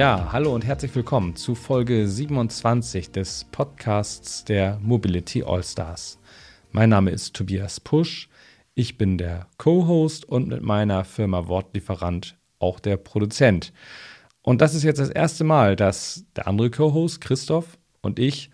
Ja, 0.00 0.32
hallo 0.32 0.54
und 0.54 0.64
herzlich 0.64 0.94
willkommen 0.94 1.36
zu 1.36 1.54
Folge 1.54 2.08
27 2.08 3.10
des 3.10 3.44
Podcasts 3.52 4.46
der 4.46 4.78
Mobility 4.80 5.42
Allstars. 5.42 6.18
Mein 6.72 6.88
Name 6.88 7.10
ist 7.10 7.36
Tobias 7.36 7.80
Pusch. 7.80 8.30
Ich 8.74 8.96
bin 8.96 9.18
der 9.18 9.46
Co-Host 9.58 10.24
und 10.24 10.48
mit 10.48 10.62
meiner 10.62 11.04
Firma 11.04 11.48
Wortlieferant 11.48 12.38
auch 12.58 12.80
der 12.80 12.96
Produzent. 12.96 13.74
Und 14.40 14.62
das 14.62 14.74
ist 14.74 14.84
jetzt 14.84 15.00
das 15.00 15.10
erste 15.10 15.44
Mal, 15.44 15.76
dass 15.76 16.24
der 16.34 16.48
andere 16.48 16.70
Co-Host 16.70 17.20
Christoph 17.20 17.76
und 18.00 18.18
ich 18.18 18.48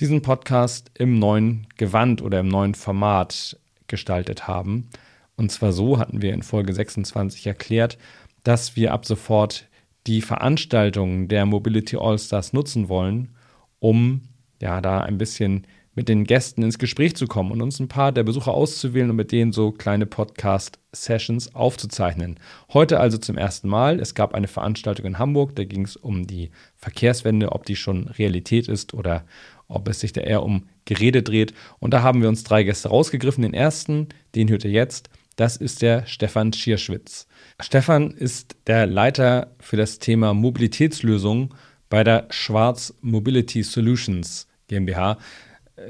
diesen 0.00 0.20
Podcast 0.20 0.90
im 0.98 1.20
neuen 1.20 1.68
Gewand 1.76 2.22
oder 2.22 2.40
im 2.40 2.48
neuen 2.48 2.74
Format 2.74 3.56
gestaltet 3.86 4.48
haben. 4.48 4.90
Und 5.36 5.52
zwar 5.52 5.72
so 5.72 6.00
hatten 6.00 6.22
wir 6.22 6.34
in 6.34 6.42
Folge 6.42 6.74
26 6.74 7.46
erklärt, 7.46 7.98
dass 8.42 8.74
wir 8.74 8.92
ab 8.92 9.06
sofort 9.06 9.68
die 10.06 10.22
Veranstaltungen 10.22 11.28
der 11.28 11.46
Mobility 11.46 11.96
All-Stars 11.96 12.52
nutzen 12.52 12.88
wollen, 12.88 13.34
um 13.78 14.22
ja 14.60 14.80
da 14.80 15.00
ein 15.00 15.18
bisschen 15.18 15.66
mit 15.94 16.08
den 16.08 16.24
Gästen 16.24 16.62
ins 16.62 16.78
Gespräch 16.78 17.16
zu 17.16 17.26
kommen 17.26 17.52
und 17.52 17.60
uns 17.60 17.78
ein 17.78 17.88
paar 17.88 18.12
der 18.12 18.22
Besucher 18.22 18.54
auszuwählen 18.54 19.10
und 19.10 19.16
mit 19.16 19.30
denen 19.30 19.52
so 19.52 19.72
kleine 19.72 20.06
Podcast-Sessions 20.06 21.54
aufzuzeichnen. 21.54 22.40
Heute 22.72 22.98
also 22.98 23.18
zum 23.18 23.36
ersten 23.36 23.68
Mal. 23.68 24.00
Es 24.00 24.14
gab 24.14 24.34
eine 24.34 24.48
Veranstaltung 24.48 25.04
in 25.04 25.18
Hamburg, 25.18 25.54
da 25.54 25.64
ging 25.64 25.84
es 25.84 25.96
um 25.96 26.26
die 26.26 26.50
Verkehrswende, 26.76 27.52
ob 27.52 27.66
die 27.66 27.76
schon 27.76 28.08
Realität 28.08 28.68
ist 28.68 28.94
oder 28.94 29.26
ob 29.68 29.86
es 29.88 30.00
sich 30.00 30.12
da 30.12 30.22
eher 30.22 30.42
um 30.42 30.66
Gerede 30.86 31.22
dreht. 31.22 31.52
Und 31.78 31.92
da 31.92 32.02
haben 32.02 32.22
wir 32.22 32.28
uns 32.28 32.42
drei 32.42 32.62
Gäste 32.62 32.88
rausgegriffen. 32.88 33.42
Den 33.42 33.54
ersten, 33.54 34.08
den 34.34 34.48
hört 34.48 34.64
ihr 34.64 34.70
jetzt, 34.70 35.10
das 35.36 35.56
ist 35.56 35.82
der 35.82 36.06
Stefan 36.06 36.52
Schierschwitz. 36.52 37.26
Stefan 37.60 38.10
ist 38.10 38.56
der 38.66 38.86
Leiter 38.86 39.54
für 39.60 39.76
das 39.76 39.98
Thema 39.98 40.34
Mobilitätslösungen 40.34 41.50
bei 41.88 42.04
der 42.04 42.26
Schwarz 42.30 42.94
Mobility 43.02 43.62
Solutions 43.62 44.46
GmbH. 44.68 45.18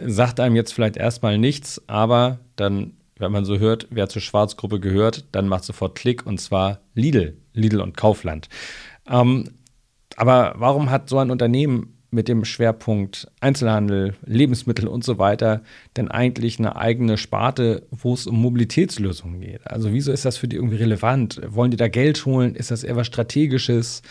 Sagt 0.07 0.41
einem 0.41 0.57
jetzt 0.57 0.73
vielleicht 0.73 0.97
erstmal 0.97 1.39
nichts, 1.39 1.81
aber 1.87 2.41
dann, 2.57 2.95
wenn 3.17 3.33
man 3.33 3.45
so 3.45 3.59
hört, 3.59 3.87
wer 3.91 4.09
zur 4.09 4.23
Schwarz-Gruppe 4.23 4.81
gehört, 4.81 5.27
dann 5.33 5.49
macht 5.49 5.65
sofort 5.65 5.95
Klick 5.95 6.27
und 6.27 6.41
zwar 6.41 6.81
Lidl, 6.95 7.37
Lidl 7.53 7.81
und 7.81 7.97
Kaufland. 7.97 8.49
Ähm, 9.09 9.45
aber 10.17 10.55
warum 10.57 10.91
hat 10.91 11.09
so 11.09 11.19
ein 11.19 11.31
Unternehmen 11.31 12.02
mit 12.13 12.29
dem 12.29 12.45
Schwerpunkt 12.45 13.27
Einzelhandel, 13.41 14.15
Lebensmittel 14.25 14.87
und 14.87 15.03
so 15.03 15.19
weiter 15.19 15.63
denn 15.97 16.11
eigentlich 16.11 16.59
eine 16.59 16.77
eigene 16.77 17.17
Sparte, 17.17 17.87
wo 17.91 18.15
es 18.15 18.27
um 18.27 18.41
Mobilitätslösungen 18.41 19.41
geht? 19.41 19.67
Also 19.67 19.93
wieso 19.93 20.13
ist 20.13 20.25
das 20.25 20.37
für 20.37 20.47
die 20.47 20.57
irgendwie 20.57 20.77
relevant? 20.77 21.41
Wollen 21.47 21.71
die 21.71 21.77
da 21.77 21.89
Geld 21.89 22.25
holen? 22.27 22.55
Ist 22.55 22.71
das 22.71 22.85
eher 22.85 22.97
was 22.97 23.07
Strategisches? 23.07 24.03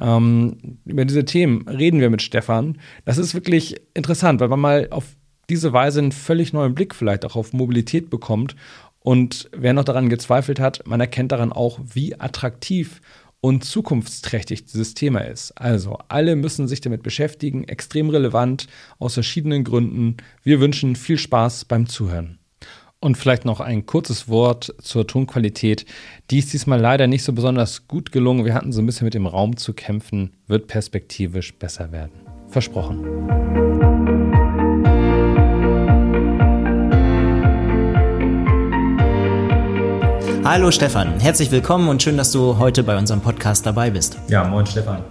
Ähm, 0.00 0.78
über 0.86 1.04
diese 1.04 1.24
Themen 1.24 1.68
reden 1.68 2.00
wir 2.00 2.10
mit 2.10 2.22
Stefan. 2.22 2.78
Das 3.04 3.18
ist 3.18 3.34
wirklich 3.34 3.80
interessant, 3.94 4.40
weil 4.40 4.48
man 4.48 4.60
mal 4.60 4.88
auf 4.90 5.04
diese 5.50 5.72
Weise 5.72 6.00
einen 6.00 6.12
völlig 6.12 6.52
neuen 6.52 6.74
Blick 6.74 6.94
vielleicht 6.94 7.26
auch 7.26 7.36
auf 7.36 7.52
Mobilität 7.52 8.08
bekommt. 8.08 8.56
Und 9.00 9.50
wer 9.52 9.72
noch 9.72 9.84
daran 9.84 10.08
gezweifelt 10.08 10.60
hat, 10.60 10.86
man 10.86 11.00
erkennt 11.00 11.32
daran 11.32 11.52
auch, 11.52 11.80
wie 11.92 12.18
attraktiv 12.18 13.00
und 13.42 13.64
zukunftsträchtig 13.64 14.66
dieses 14.66 14.94
Thema 14.94 15.18
ist. 15.18 15.50
Also, 15.60 15.98
alle 16.08 16.36
müssen 16.36 16.68
sich 16.68 16.80
damit 16.80 17.02
beschäftigen, 17.02 17.64
extrem 17.64 18.08
relevant, 18.08 18.68
aus 19.00 19.14
verschiedenen 19.14 19.64
Gründen. 19.64 20.16
Wir 20.44 20.60
wünschen 20.60 20.94
viel 20.94 21.18
Spaß 21.18 21.64
beim 21.64 21.88
Zuhören. 21.88 22.38
Und 23.00 23.18
vielleicht 23.18 23.44
noch 23.44 23.58
ein 23.58 23.84
kurzes 23.84 24.28
Wort 24.28 24.72
zur 24.80 25.08
Tonqualität. 25.08 25.86
Die 26.30 26.38
ist 26.38 26.52
diesmal 26.52 26.80
leider 26.80 27.08
nicht 27.08 27.24
so 27.24 27.32
besonders 27.32 27.88
gut 27.88 28.12
gelungen. 28.12 28.44
Wir 28.44 28.54
hatten 28.54 28.70
so 28.70 28.80
ein 28.80 28.86
bisschen 28.86 29.06
mit 29.06 29.14
dem 29.14 29.26
Raum 29.26 29.56
zu 29.56 29.74
kämpfen, 29.74 30.36
wird 30.46 30.68
perspektivisch 30.68 31.52
besser 31.54 31.90
werden. 31.90 32.20
Versprochen. 32.46 34.01
Hallo 40.54 40.70
Stefan, 40.70 41.18
herzlich 41.18 41.50
willkommen 41.50 41.88
und 41.88 42.02
schön, 42.02 42.18
dass 42.18 42.30
du 42.30 42.58
heute 42.58 42.82
bei 42.84 42.98
unserem 42.98 43.22
Podcast 43.22 43.64
dabei 43.64 43.88
bist. 43.88 44.18
Ja, 44.28 44.44
moin 44.44 44.66
Stefan. 44.66 45.02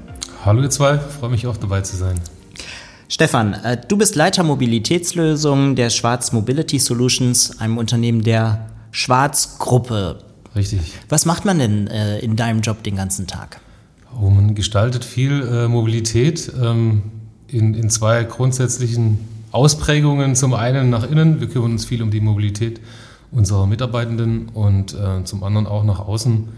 Hallo 0.46 0.62
ihr 0.62 0.70
zwei, 0.70 1.00
freue 1.00 1.32
mich 1.32 1.48
auch 1.48 1.58
dabei 1.58 1.82
zu 1.82 1.98
sein. 1.98 2.14
Stefan, 3.10 3.56
äh, 3.56 3.76
du 3.88 3.98
bist 3.98 4.16
Leiter 4.16 4.44
Mobilitätslösungen 4.44 5.76
der 5.76 5.90
Schwarz 5.90 6.32
Mobility 6.32 6.78
Solutions, 6.78 7.60
einem 7.60 7.80
Unternehmen 7.80 8.22
der 8.22 8.68
Schwarz 8.92 9.58
Gruppe. 9.58 10.20
Richtig. 10.56 10.94
Was 11.10 11.26
macht 11.26 11.44
man 11.44 11.58
denn 11.58 11.88
äh, 11.88 12.20
in 12.20 12.36
deinem 12.36 12.62
Job 12.62 12.84
den 12.84 12.96
ganzen 12.96 13.26
Tag? 13.26 13.62
Oh, 14.22 14.30
man 14.30 14.54
gestaltet 14.54 15.04
viel 15.04 15.42
äh, 15.42 15.68
Mobilität 15.68 16.52
ähm, 16.62 17.02
in, 17.48 17.74
in 17.74 17.90
zwei 17.90 18.26
grundsätzlichen 18.26 19.18
Ausprägungen. 19.52 20.36
Zum 20.36 20.54
einen 20.54 20.92
nach 20.92 21.10
innen, 21.10 21.42
wir 21.42 21.50
kümmern 21.50 21.72
uns 21.72 21.86
viel 21.86 22.04
um 22.04 22.12
die 22.12 22.22
Mobilität 22.22 22.80
unserer 23.32 23.66
Mitarbeitenden 23.66 24.50
und 24.50 24.94
äh, 24.94 25.24
zum 25.24 25.44
anderen 25.44 25.68
auch 25.68 25.84
nach 25.84 26.00
außen 26.00 26.50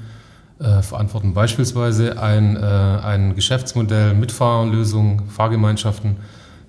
äh, 0.59 0.81
verantworten. 0.81 1.33
Beispielsweise 1.33 2.21
ein, 2.21 2.55
äh, 2.55 2.59
ein 2.59 3.35
Geschäftsmodell, 3.35 4.13
Mitfahrlösungen, 4.13 5.27
Fahrgemeinschaften, 5.27 6.17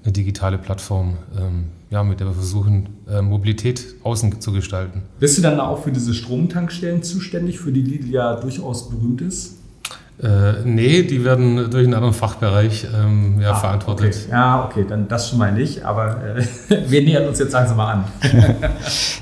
eine 0.03 0.12
digitale 0.12 0.59
Plattform, 0.59 1.16
ähm, 1.38 1.64
ja, 1.91 2.03
mit 2.03 2.20
der 2.20 2.26
wir 2.26 2.34
versuchen, 2.34 2.88
äh, 3.09 3.22
Mobilität 3.22 3.84
außen 4.03 4.41
zu 4.41 4.53
gestalten. 4.53 5.03
Bist 5.19 5.38
du 5.38 5.43
dann 5.43 5.60
auch 5.60 5.82
für 5.82 5.93
diese 5.93 6.12
Stromtankstellen 6.12 7.03
zuständig, 7.03 7.59
für 7.59 7.72
die 7.72 7.82
Lidl 7.82 8.10
ja 8.10 8.37
durchaus 8.37 8.91
berühmt 8.91 9.22
ist? 9.22 9.59
Äh, 10.22 10.62
nee, 10.64 11.02
die 11.02 11.25
werden 11.25 11.70
durch 11.70 11.84
einen 11.84 11.94
anderen 11.94 12.14
Fachbereich 12.14 12.86
ähm, 12.94 13.41
ja, 13.41 13.50
ah, 13.50 13.54
verantwortet. 13.56 14.14
Okay. 14.14 14.30
Ja, 14.30 14.64
okay, 14.64 14.86
dann 14.88 15.08
das 15.08 15.28
schon 15.28 15.41
mal 15.41 15.50
nicht, 15.52 15.84
aber 15.84 16.36
äh, 16.36 16.44
wir 16.88 17.02
nähern 17.02 17.26
uns 17.26 17.41
jetzt 17.41 17.52
langsam 17.52 17.78
mal 17.78 17.92
an. 17.92 18.04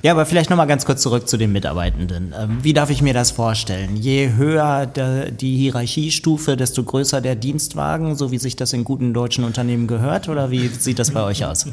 ja, 0.02 0.12
aber 0.12 0.26
vielleicht 0.26 0.50
nochmal 0.50 0.66
ganz 0.66 0.84
kurz 0.84 1.00
zurück 1.00 1.26
zu 1.26 1.38
den 1.38 1.50
Mitarbeitenden. 1.50 2.34
Ähm, 2.38 2.58
wie 2.60 2.74
darf 2.74 2.90
ich 2.90 3.00
mir 3.00 3.14
das 3.14 3.30
vorstellen? 3.30 3.96
Je 3.96 4.34
höher 4.36 4.84
der, 4.84 5.30
die 5.30 5.56
Hierarchiestufe, 5.56 6.58
desto 6.58 6.82
größer 6.84 7.22
der 7.22 7.36
Dienstwagen, 7.36 8.14
so 8.14 8.30
wie 8.30 8.38
sich 8.38 8.56
das 8.56 8.74
in 8.74 8.84
guten 8.84 9.14
deutschen 9.14 9.44
Unternehmen 9.44 9.86
gehört, 9.86 10.28
oder 10.28 10.50
wie 10.50 10.68
sieht 10.68 10.98
das 10.98 11.10
bei 11.10 11.22
euch 11.22 11.46
aus? 11.46 11.66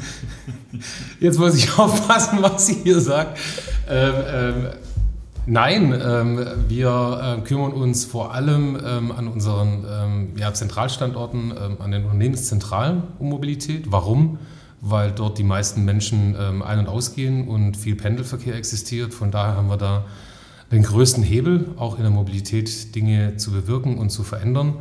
Jetzt 1.20 1.38
muss 1.38 1.54
ich 1.56 1.78
aufpassen, 1.78 2.38
was 2.40 2.70
ihr 2.70 2.76
hier 2.82 3.00
sagt. 3.00 3.38
Ähm, 3.86 4.14
ähm, 4.32 4.68
Nein, 5.52 5.92
ähm, 6.00 6.46
wir 6.68 7.38
äh, 7.38 7.40
kümmern 7.40 7.72
uns 7.72 8.04
vor 8.04 8.32
allem 8.32 8.78
ähm, 8.86 9.10
an 9.10 9.26
unseren 9.26 9.84
ähm, 9.90 10.28
ja, 10.36 10.54
Zentralstandorten, 10.54 11.50
ähm, 11.60 11.76
an 11.80 11.90
den 11.90 12.04
Unternehmenszentralen 12.04 13.02
um 13.18 13.30
Mobilität. 13.30 13.90
Warum? 13.90 14.38
Weil 14.80 15.10
dort 15.10 15.38
die 15.38 15.42
meisten 15.42 15.84
Menschen 15.84 16.36
ähm, 16.38 16.62
ein- 16.62 16.78
und 16.78 16.86
ausgehen 16.86 17.48
und 17.48 17.76
viel 17.76 17.96
Pendelverkehr 17.96 18.54
existiert. 18.54 19.12
Von 19.12 19.32
daher 19.32 19.56
haben 19.56 19.66
wir 19.66 19.76
da 19.76 20.04
den 20.70 20.84
größten 20.84 21.24
Hebel, 21.24 21.72
auch 21.78 21.96
in 21.96 22.02
der 22.02 22.12
Mobilität 22.12 22.94
Dinge 22.94 23.36
zu 23.36 23.50
bewirken 23.50 23.98
und 23.98 24.10
zu 24.10 24.22
verändern. 24.22 24.74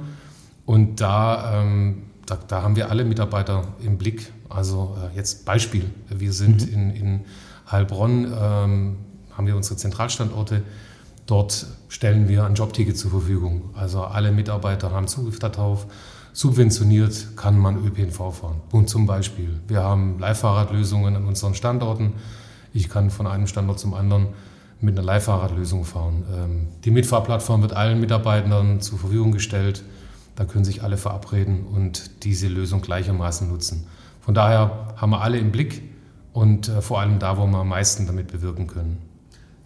Und 0.68 1.02
da, 1.02 1.64
ähm, 1.64 2.04
da, 2.28 2.38
da, 2.48 2.62
haben 2.62 2.76
wir 2.76 2.92
alle 2.92 3.06
Mitarbeiter 3.06 3.64
im 3.84 3.98
Blick. 3.98 4.32
Also 4.50 4.96
äh, 5.02 5.16
jetzt 5.18 5.46
Beispiel, 5.46 5.86
wir 6.10 6.32
sind 6.32 6.68
mhm. 6.68 6.74
in, 6.76 6.92
in 6.92 7.22
Heilbronn 7.72 9.08
haben 9.40 9.48
wir 9.48 9.56
unsere 9.56 9.78
Zentralstandorte. 9.78 10.64
Dort 11.26 11.66
stellen 11.88 12.28
wir 12.28 12.44
ein 12.44 12.56
Jobticket 12.56 12.98
zur 12.98 13.10
Verfügung. 13.10 13.70
Also 13.74 14.04
alle 14.04 14.34
Mitarbeiter 14.34 14.92
haben 14.92 15.08
Zugriff 15.08 15.40
darauf. 15.40 15.88
Subventioniert 16.34 17.38
kann 17.38 17.58
man 17.58 17.78
ÖPNV 17.78 18.18
fahren. 18.18 18.60
Und 18.74 18.90
zum 18.90 19.08
Beispiel, 19.08 19.58
wir 19.70 19.82
haben 19.82 20.20
Leihfahrradlösungen 20.20 21.16
an 21.16 21.26
unseren 21.26 21.56
Standorten. 21.56 22.16
Ich 22.74 22.90
kann 22.90 23.12
von 23.12 23.28
einem 23.28 23.48
Standort 23.48 23.80
zum 23.80 23.94
anderen 23.94 24.28
mit 24.82 24.98
einer 24.98 25.06
Leihfahrradlösung 25.06 25.86
fahren. 25.86 26.26
Ähm, 26.36 26.68
die 26.84 26.92
Mitfahrplattform 26.92 27.62
wird 27.62 27.72
allen 27.72 28.02
Mitarbeitern 28.02 28.82
zur 28.82 29.00
Verfügung 29.00 29.32
gestellt. 29.32 29.84
Da 30.36 30.44
können 30.44 30.66
sich 30.66 30.84
alle 30.84 30.98
verabreden 30.98 31.66
und 31.66 32.26
diese 32.26 32.50
Lösung 32.50 32.82
gleichermaßen 32.82 33.48
nutzen. 33.48 33.88
Von 34.20 34.34
daher 34.34 34.96
haben 34.98 35.12
wir 35.12 35.22
alle 35.22 35.38
im 35.38 35.54
Blick 35.54 35.82
und 36.34 36.68
äh, 36.68 36.82
vor 36.82 37.00
allem 37.00 37.20
da, 37.20 37.38
wo 37.38 37.48
wir 37.48 37.60
am 37.60 37.70
meisten 37.70 38.06
damit 38.06 38.28
bewirken 38.34 38.68
können. 38.68 39.09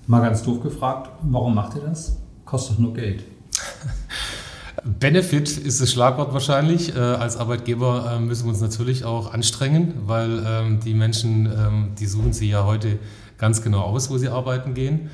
Mal 0.05 0.21
ganz 0.21 0.43
doof 0.43 0.61
gefragt, 0.61 1.09
warum 1.21 1.55
macht 1.55 1.75
ihr 1.75 1.81
das? 1.81 2.17
Kostet 2.45 2.75
doch 2.75 2.81
nur 2.81 2.93
Geld. 2.93 3.23
Benefit 4.83 5.57
ist 5.57 5.79
das 5.79 5.91
Schlagwort 5.91 6.33
wahrscheinlich. 6.33 6.93
Äh, 6.93 6.99
als 6.99 7.37
Arbeitgeber 7.37 8.13
äh, 8.15 8.19
müssen 8.19 8.45
wir 8.45 8.49
uns 8.49 8.59
natürlich 8.59 9.05
auch 9.05 9.33
anstrengen, 9.33 9.93
weil 10.05 10.43
ähm, 10.45 10.79
die 10.81 10.93
Menschen, 10.93 11.45
ähm, 11.45 11.91
die 11.97 12.05
suchen 12.05 12.33
sich 12.33 12.49
ja 12.49 12.65
heute 12.65 12.99
ganz 13.37 13.61
genau 13.61 13.81
aus, 13.81 14.09
wo 14.09 14.17
sie 14.17 14.27
arbeiten 14.27 14.73
gehen. 14.73 15.09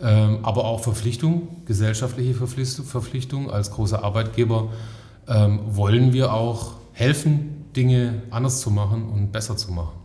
Ähm, 0.00 0.38
aber 0.42 0.64
auch 0.66 0.80
Verpflichtung, 0.84 1.64
gesellschaftliche 1.64 2.34
Verpflichtung. 2.34 3.50
Als 3.50 3.72
großer 3.72 4.04
Arbeitgeber 4.04 4.70
wollen 5.66 6.14
wir 6.14 6.32
auch 6.32 6.76
helfen, 6.94 7.66
Dinge 7.76 8.22
anders 8.30 8.62
zu 8.62 8.70
machen 8.70 9.10
und 9.10 9.30
besser 9.30 9.58
zu 9.58 9.70
machen. 9.72 9.97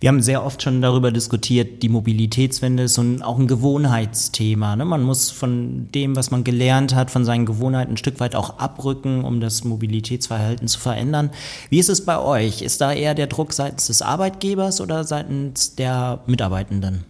Wir 0.00 0.08
haben 0.08 0.20
sehr 0.20 0.44
oft 0.44 0.62
schon 0.62 0.82
darüber 0.82 1.10
diskutiert, 1.10 1.82
die 1.82 1.88
Mobilitätswende 1.88 2.84
ist 2.84 2.98
und 2.98 3.22
auch 3.22 3.38
ein 3.38 3.46
Gewohnheitsthema. 3.46 4.76
Ne? 4.76 4.84
Man 4.84 5.02
muss 5.02 5.30
von 5.30 5.88
dem, 5.94 6.16
was 6.16 6.30
man 6.30 6.44
gelernt 6.44 6.94
hat, 6.94 7.10
von 7.10 7.24
seinen 7.24 7.46
Gewohnheiten 7.46 7.92
ein 7.92 7.96
Stück 7.96 8.20
weit 8.20 8.34
auch 8.34 8.58
abrücken, 8.58 9.24
um 9.24 9.40
das 9.40 9.64
Mobilitätsverhalten 9.64 10.68
zu 10.68 10.78
verändern. 10.78 11.30
Wie 11.70 11.78
ist 11.78 11.88
es 11.88 12.04
bei 12.04 12.18
euch? 12.18 12.62
Ist 12.62 12.80
da 12.80 12.92
eher 12.92 13.14
der 13.14 13.28
Druck 13.28 13.52
seitens 13.52 13.86
des 13.86 14.02
Arbeitgebers 14.02 14.80
oder 14.80 15.04
seitens 15.04 15.74
der 15.74 16.20
Mitarbeitenden? 16.26 17.04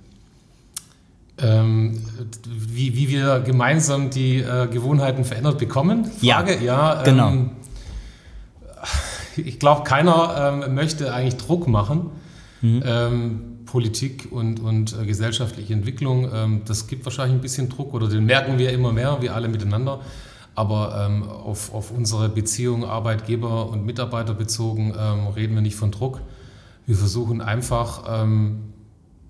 Ähm, 1.38 2.00
wie, 2.46 2.94
wie 2.96 3.08
wir 3.08 3.40
gemeinsam 3.40 4.10
die 4.10 4.36
äh, 4.38 4.68
Gewohnheiten 4.68 5.24
verändert 5.24 5.58
bekommen? 5.58 6.04
Frage, 6.04 6.54
ja, 6.62 6.94
ja 6.94 7.02
genau. 7.02 7.28
Ähm, 7.30 7.50
ich 9.36 9.58
glaube, 9.58 9.82
keiner 9.82 10.62
ähm, 10.64 10.74
möchte 10.74 11.12
eigentlich 11.12 11.36
Druck 11.36 11.66
machen. 11.66 12.10
Mhm. 12.64 12.82
Ähm, 12.86 13.40
Politik 13.66 14.28
und, 14.30 14.58
und 14.58 14.98
äh, 14.98 15.04
gesellschaftliche 15.04 15.74
Entwicklung, 15.74 16.30
ähm, 16.32 16.62
das 16.64 16.86
gibt 16.86 17.04
wahrscheinlich 17.04 17.36
ein 17.36 17.42
bisschen 17.42 17.68
Druck 17.68 17.92
oder 17.92 18.08
den 18.08 18.24
merken 18.24 18.56
wir 18.56 18.72
immer 18.72 18.90
mehr, 18.90 19.18
wir 19.20 19.34
alle 19.34 19.48
miteinander. 19.48 20.00
Aber 20.54 21.06
ähm, 21.06 21.24
auf, 21.24 21.74
auf 21.74 21.90
unsere 21.90 22.30
Beziehung 22.30 22.86
Arbeitgeber 22.86 23.68
und 23.68 23.84
Mitarbeiter 23.84 24.32
bezogen 24.32 24.94
ähm, 24.98 25.26
reden 25.26 25.54
wir 25.54 25.60
nicht 25.60 25.76
von 25.76 25.90
Druck. 25.90 26.22
Wir 26.86 26.96
versuchen 26.96 27.42
einfach 27.42 28.04
ähm, 28.08 28.60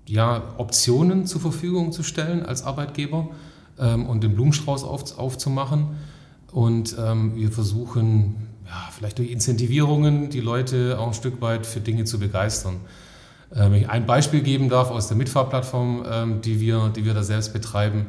ja, 0.07 0.41
Optionen 0.57 1.25
zur 1.25 1.41
Verfügung 1.41 1.91
zu 1.91 2.03
stellen 2.03 2.45
als 2.45 2.63
Arbeitgeber 2.63 3.27
ähm, 3.77 4.05
und 4.05 4.23
den 4.23 4.35
Blumenstrauß 4.35 4.85
auf, 4.85 5.17
aufzumachen. 5.19 5.97
Und 6.53 6.95
wir 6.95 7.51
versuchen 7.51 8.47
ja, 8.65 8.87
vielleicht 8.95 9.17
durch 9.17 9.29
Incentivierungen 9.29 10.29
die 10.29 10.39
Leute 10.39 10.97
auch 10.97 11.07
ein 11.07 11.13
Stück 11.13 11.41
weit 11.41 11.65
für 11.65 11.81
Dinge 11.81 12.05
zu 12.05 12.17
begeistern. 12.17 12.77
Äh, 13.51 13.71
wenn 13.71 13.73
ich 13.73 13.89
ein 13.89 14.05
Beispiel 14.05 14.41
geben 14.41 14.69
darf 14.69 14.91
aus 14.91 15.07
der 15.07 15.17
Mitfahrplattform, 15.17 16.05
ähm, 16.09 16.41
die 16.41 16.59
wir, 16.59 16.91
die 16.95 17.05
wir 17.05 17.13
da 17.13 17.23
selbst 17.23 17.53
betreiben 17.53 18.05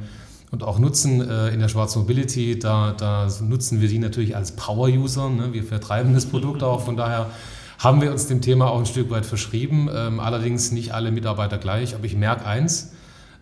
und 0.50 0.62
auch 0.62 0.78
nutzen 0.78 1.20
äh, 1.28 1.48
in 1.48 1.60
der 1.60 1.68
Schwarz 1.68 1.96
Mobility, 1.96 2.58
da, 2.58 2.92
da 2.92 3.28
nutzen 3.40 3.80
wir 3.80 3.88
die 3.88 3.98
natürlich 3.98 4.36
als 4.36 4.52
Power-User. 4.52 5.28
Ne? 5.30 5.52
Wir 5.52 5.64
vertreiben 5.64 6.14
das 6.14 6.26
Produkt 6.26 6.62
auch, 6.62 6.84
von 6.84 6.96
daher 6.96 7.30
haben 7.78 8.00
wir 8.00 8.10
uns 8.10 8.26
dem 8.26 8.40
Thema 8.40 8.70
auch 8.70 8.78
ein 8.78 8.86
Stück 8.86 9.10
weit 9.10 9.26
verschrieben. 9.26 9.88
Ähm, 9.92 10.20
allerdings 10.20 10.72
nicht 10.72 10.92
alle 10.92 11.10
Mitarbeiter 11.10 11.58
gleich, 11.58 11.94
aber 11.94 12.04
ich 12.04 12.16
merke 12.16 12.46
eins, 12.46 12.92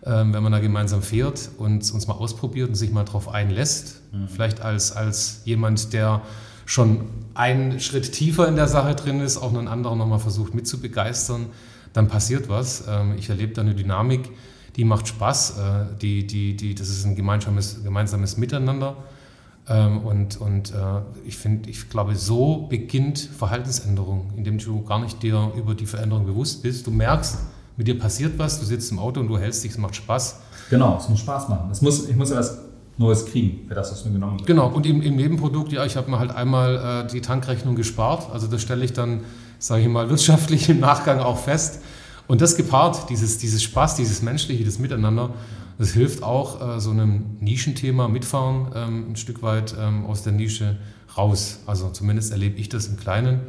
ähm, 0.05 0.33
wenn 0.33 0.43
man 0.43 0.51
da 0.51 0.59
gemeinsam 0.59 1.01
fährt 1.01 1.49
und 1.57 1.91
uns 1.91 2.07
mal 2.07 2.13
ausprobiert 2.13 2.69
und 2.69 2.75
sich 2.75 2.91
mal 2.91 3.05
darauf 3.05 3.29
einlässt, 3.29 4.01
mhm. 4.11 4.27
vielleicht 4.27 4.61
als, 4.61 4.91
als 4.91 5.41
jemand, 5.45 5.93
der 5.93 6.21
schon 6.65 7.01
einen 7.33 7.79
Schritt 7.79 8.11
tiefer 8.11 8.47
in 8.47 8.55
der 8.55 8.67
Sache 8.67 8.95
drin 8.95 9.19
ist, 9.19 9.37
auch 9.37 9.53
einen 9.53 9.67
anderen 9.67 9.97
nochmal 9.97 10.19
versucht 10.19 10.53
mitzubegeistern, 10.53 11.47
dann 11.95 12.07
passiert 12.07 12.49
was. 12.49 12.83
Ähm, 12.87 13.15
ich 13.17 13.29
erlebe 13.29 13.53
da 13.53 13.61
eine 13.61 13.73
Dynamik, 13.73 14.29
die 14.75 14.83
macht 14.83 15.07
Spaß. 15.07 15.57
Äh, 15.57 15.97
die, 16.01 16.27
die, 16.27 16.55
die, 16.55 16.75
das 16.75 16.89
ist 16.89 17.05
ein 17.05 17.15
gemeinsames, 17.15 17.83
gemeinsames 17.83 18.37
Miteinander. 18.37 18.97
Ähm, 19.67 19.99
und 19.99 20.39
und 20.39 20.71
äh, 20.71 20.75
ich, 21.25 21.37
find, 21.37 21.67
ich 21.67 21.89
glaube, 21.89 22.15
so 22.15 22.67
beginnt 22.69 23.17
Verhaltensänderung, 23.17 24.31
indem 24.35 24.59
du 24.59 24.83
gar 24.83 24.99
nicht 24.99 25.23
dir 25.23 25.51
über 25.57 25.73
die 25.73 25.85
Veränderung 25.85 26.25
bewusst 26.25 26.61
bist. 26.61 26.85
Du 26.85 26.91
merkst, 26.91 27.39
mit 27.77 27.87
dir 27.87 27.97
passiert 27.97 28.37
was, 28.37 28.59
du 28.59 28.65
sitzt 28.65 28.91
im 28.91 28.99
Auto 28.99 29.21
und 29.21 29.27
du 29.27 29.37
hältst 29.37 29.63
dich, 29.63 29.71
es 29.71 29.77
macht 29.77 29.95
Spaß. 29.95 30.41
Genau, 30.69 30.97
es 30.97 31.09
muss 31.09 31.19
Spaß 31.19 31.49
machen. 31.49 31.71
Es 31.71 31.81
muss, 31.81 32.07
ich 32.07 32.15
muss 32.15 32.29
ja 32.29 32.37
was 32.37 32.59
Neues 32.97 33.25
kriegen 33.25 33.67
für 33.67 33.73
das, 33.73 33.91
was 33.91 34.05
mir 34.05 34.11
genommen 34.11 34.39
wird. 34.39 34.47
Genau, 34.47 34.67
und 34.67 34.85
im, 34.85 35.01
im 35.01 35.15
Nebenprodukt, 35.15 35.71
ja, 35.71 35.85
ich 35.85 35.97
habe 35.97 36.11
mir 36.11 36.19
halt 36.19 36.31
einmal 36.31 37.05
äh, 37.05 37.11
die 37.11 37.21
Tankrechnung 37.21 37.75
gespart. 37.75 38.31
Also 38.31 38.47
das 38.47 38.61
stelle 38.61 38.85
ich 38.85 38.93
dann 38.93 39.21
sage 39.59 39.83
ich 39.83 39.87
mal, 39.87 40.09
wirtschaftlich 40.09 40.69
im 40.69 40.79
Nachgang 40.79 41.19
auch 41.19 41.37
fest. 41.37 41.79
Und 42.27 42.41
das 42.41 42.57
gepaart, 42.57 43.09
dieses, 43.09 43.37
dieses 43.37 43.61
Spaß, 43.63 43.95
dieses 43.95 44.21
Menschliche, 44.21 44.63
das 44.63 44.79
Miteinander, 44.79 45.33
das 45.77 45.91
hilft 45.91 46.23
auch 46.23 46.77
äh, 46.77 46.79
so 46.79 46.91
einem 46.91 47.37
Nischenthema 47.39 48.07
mitfahren 48.07 48.71
ähm, 48.73 49.11
ein 49.11 49.15
Stück 49.15 49.41
weit 49.41 49.75
ähm, 49.79 50.05
aus 50.05 50.23
der 50.23 50.33
Nische 50.33 50.77
raus. 51.17 51.59
Also 51.65 51.89
zumindest 51.89 52.31
erlebe 52.31 52.57
ich 52.57 52.69
das 52.69 52.87
im 52.87 52.97
Kleinen 52.97 53.41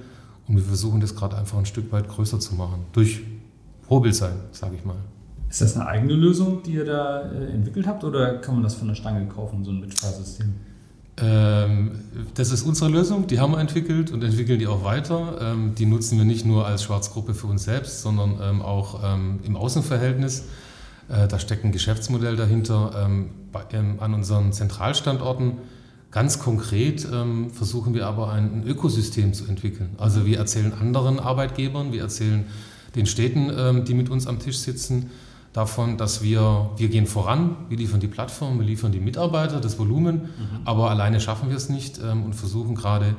und 0.49 0.57
wir 0.57 0.65
versuchen 0.65 1.01
das 1.01 1.15
gerade 1.15 1.37
einfach 1.37 1.59
ein 1.59 1.67
Stück 1.67 1.93
weit 1.93 2.09
größer 2.09 2.41
zu 2.41 2.55
machen. 2.55 2.85
Durch 2.93 3.23
Vorbild 3.83 4.15
sein, 4.15 4.35
sage 4.53 4.77
ich 4.77 4.85
mal. 4.85 4.97
Ist 5.49 5.61
das 5.61 5.77
eine 5.77 5.87
eigene 5.87 6.15
Lösung, 6.15 6.63
die 6.65 6.73
ihr 6.73 6.85
da 6.85 7.23
äh, 7.23 7.53
entwickelt 7.53 7.87
habt 7.87 8.03
oder 8.03 8.39
kann 8.39 8.55
man 8.55 8.65
das 8.65 8.75
von 8.75 8.89
der 8.89 8.97
Stange 8.97 9.27
kaufen, 9.27 9.65
so 9.65 9.71
ein 9.71 9.81
Mitfahrsystem? 9.81 10.55
Ähm, 11.19 11.93
das 12.35 12.53
ist 12.53 12.63
unsere 12.63 12.91
Lösung, 12.91 13.27
die 13.27 13.41
haben 13.41 13.53
wir 13.53 13.59
entwickelt 13.59 14.11
und 14.11 14.23
entwickeln 14.23 14.59
die 14.59 14.67
auch 14.67 14.85
weiter. 14.85 15.39
Ähm, 15.41 15.75
die 15.75 15.87
nutzen 15.87 16.19
wir 16.19 16.27
nicht 16.27 16.45
nur 16.45 16.67
als 16.67 16.83
Schwarzgruppe 16.83 17.33
für 17.35 17.47
uns 17.47 17.65
selbst, 17.65 18.03
sondern 18.03 18.39
ähm, 18.43 18.63
auch 18.63 19.01
im 19.45 19.57
Außenverhältnis. 19.57 20.45
Äh, 21.09 21.27
da 21.29 21.39
steckt 21.39 21.65
ein 21.65 21.73
Geschäftsmodell 21.73 22.37
dahinter. 22.37 23.09
An 23.99 24.15
unseren 24.15 24.53
Zentralstandorten 24.53 25.53
ganz 26.11 26.39
konkret 26.39 27.09
versuchen 27.53 27.95
wir 27.95 28.07
aber 28.07 28.31
ein 28.31 28.65
Ökosystem 28.67 29.33
zu 29.33 29.47
entwickeln. 29.47 29.91
Also 29.97 30.27
wir 30.27 30.37
erzählen 30.37 30.75
anderen 30.75 31.19
Arbeitgebern, 31.19 31.91
wir 31.91 32.03
erzählen 32.03 32.45
den 32.97 33.07
Städten, 33.07 33.85
die 33.87 33.95
mit 33.95 34.11
uns 34.11 34.27
am 34.27 34.41
Tisch 34.41 34.59
sitzen, 34.59 35.11
davon, 35.57 35.97
dass 35.97 36.23
wir, 36.23 36.71
wir 36.77 36.89
gehen 36.89 37.07
voran, 37.07 37.57
wir 37.71 37.79
liefern 37.79 37.99
die 37.99 38.09
Plattform, 38.09 38.59
wir 38.59 38.67
liefern 38.67 38.93
die 38.93 39.01
Mitarbeiter, 39.01 39.59
das 39.59 39.79
Volumen, 39.79 40.17
mhm. 40.17 40.61
aber 40.67 40.91
alleine 40.91 41.19
schaffen 41.19 41.49
wir 41.49 41.57
es 41.57 41.71
nicht 41.71 41.99
ähm, 41.99 42.25
und 42.25 42.35
versuchen 42.35 42.75
gerade 42.75 43.17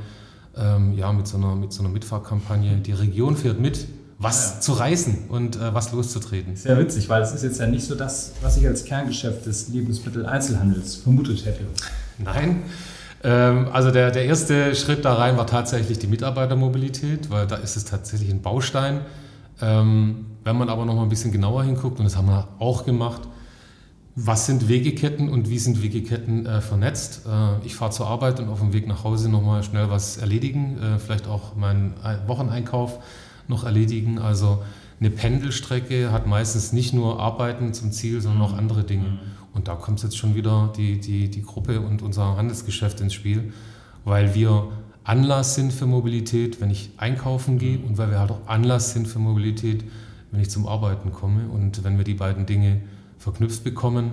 ähm, 0.56 0.94
ja, 0.96 1.12
mit, 1.12 1.28
so 1.28 1.38
einer, 1.38 1.56
mit 1.56 1.74
so 1.74 1.82
einer 1.82 1.90
Mitfahrkampagne, 1.90 2.78
die 2.78 2.92
Region 2.92 3.36
fährt 3.36 3.60
mit, 3.60 3.88
was 4.20 4.56
ja. 4.56 4.60
zu 4.62 4.74
reißen 4.74 5.30
und 5.30 5.56
äh, 5.56 5.74
was 5.74 5.92
loszutreten. 5.92 6.56
Sehr 6.56 6.78
witzig, 6.78 7.10
weil 7.10 7.24
es 7.24 7.32
ist 7.32 7.44
jetzt 7.44 7.60
ja 7.60 7.66
nicht 7.66 7.86
so 7.86 7.96
das, 7.96 8.34
was 8.42 8.56
ich 8.58 8.68
als 8.68 8.86
Kerngeschäft 8.86 9.48
des 9.48 9.70
Lebensmitteleinzelhandels 9.70 10.98
vermutet 10.98 11.44
hätte. 11.44 11.64
Nein, 12.20 12.62
ähm, 13.24 13.68
also 13.74 13.90
der, 13.90 14.12
der 14.12 14.26
erste 14.26 14.76
Schritt 14.76 15.06
da 15.06 15.16
rein 15.16 15.38
war 15.38 15.48
tatsächlich 15.48 15.98
die 15.98 16.08
Mitarbeitermobilität, 16.08 17.32
weil 17.32 17.48
da 17.48 17.56
ist 17.56 17.78
es 17.78 17.86
tatsächlich 17.86 18.30
ein 18.30 18.44
Baustein. 18.44 19.02
Ähm, 19.60 20.27
wenn 20.48 20.58
man 20.58 20.70
aber 20.70 20.86
noch 20.86 20.96
mal 20.96 21.04
ein 21.04 21.10
bisschen 21.10 21.34
genauer 21.34 21.66
hinguckt, 21.66 22.00
und 22.00 22.06
das 22.06 22.16
haben 22.16 22.30
wir 22.30 22.48
auch 22.60 22.86
gemacht, 22.86 23.22
was 24.16 24.46
sind 24.46 24.70
Wegeketten 24.70 25.30
und 25.30 25.50
wie 25.50 25.60
sind 25.60 25.84
Wegeketten 25.84 26.46
äh, 26.46 26.62
vernetzt? 26.62 27.26
Äh, 27.28 27.66
ich 27.66 27.76
fahre 27.76 27.92
zur 27.92 28.08
Arbeit 28.08 28.40
und 28.40 28.48
auf 28.48 28.60
dem 28.60 28.72
Weg 28.72 28.88
nach 28.88 29.04
Hause 29.04 29.30
noch 29.30 29.44
mal 29.44 29.62
schnell 29.62 29.90
was 29.90 30.16
erledigen, 30.16 30.78
äh, 30.82 31.00
vielleicht 31.00 31.28
auch 31.28 31.56
meinen 31.56 31.96
Wocheneinkauf 32.28 33.00
noch 33.50 33.66
erledigen. 33.66 34.20
Also 34.20 34.64
eine 35.02 35.10
Pendelstrecke 35.10 36.14
hat 36.14 36.28
meistens 36.28 36.72
nicht 36.72 36.94
nur 36.94 37.20
Arbeiten 37.20 37.74
zum 37.74 37.92
Ziel, 37.92 38.22
sondern 38.22 38.42
auch 38.42 38.54
andere 38.54 38.86
Dinge. 38.86 39.10
Mhm. 39.10 39.20
Und 39.54 39.68
da 39.68 39.76
kommt 39.76 40.02
jetzt 40.02 40.18
schon 40.18 40.34
wieder 40.34 40.72
die, 40.78 41.00
die, 41.02 41.30
die 41.30 41.42
Gruppe 41.44 41.82
und 41.82 42.02
unser 42.02 42.38
Handelsgeschäft 42.38 43.02
ins 43.02 43.14
Spiel, 43.14 43.52
weil 44.06 44.34
wir 44.34 44.70
Anlass 45.04 45.56
sind 45.56 45.74
für 45.74 45.88
Mobilität, 45.88 46.62
wenn 46.62 46.72
ich 46.72 46.92
einkaufen 46.96 47.60
gehe 47.60 47.80
und 47.80 47.98
weil 47.98 48.12
wir 48.12 48.20
halt 48.20 48.32
auch 48.32 48.48
Anlass 48.48 48.94
sind 48.94 49.10
für 49.10 49.20
Mobilität, 49.20 49.84
wenn 50.32 50.40
ich 50.40 50.50
zum 50.50 50.68
Arbeiten 50.68 51.12
komme. 51.12 51.48
Und 51.50 51.84
wenn 51.84 51.98
wir 51.98 52.04
die 52.04 52.14
beiden 52.14 52.46
Dinge 52.46 52.82
verknüpft 53.18 53.64
bekommen, 53.64 54.12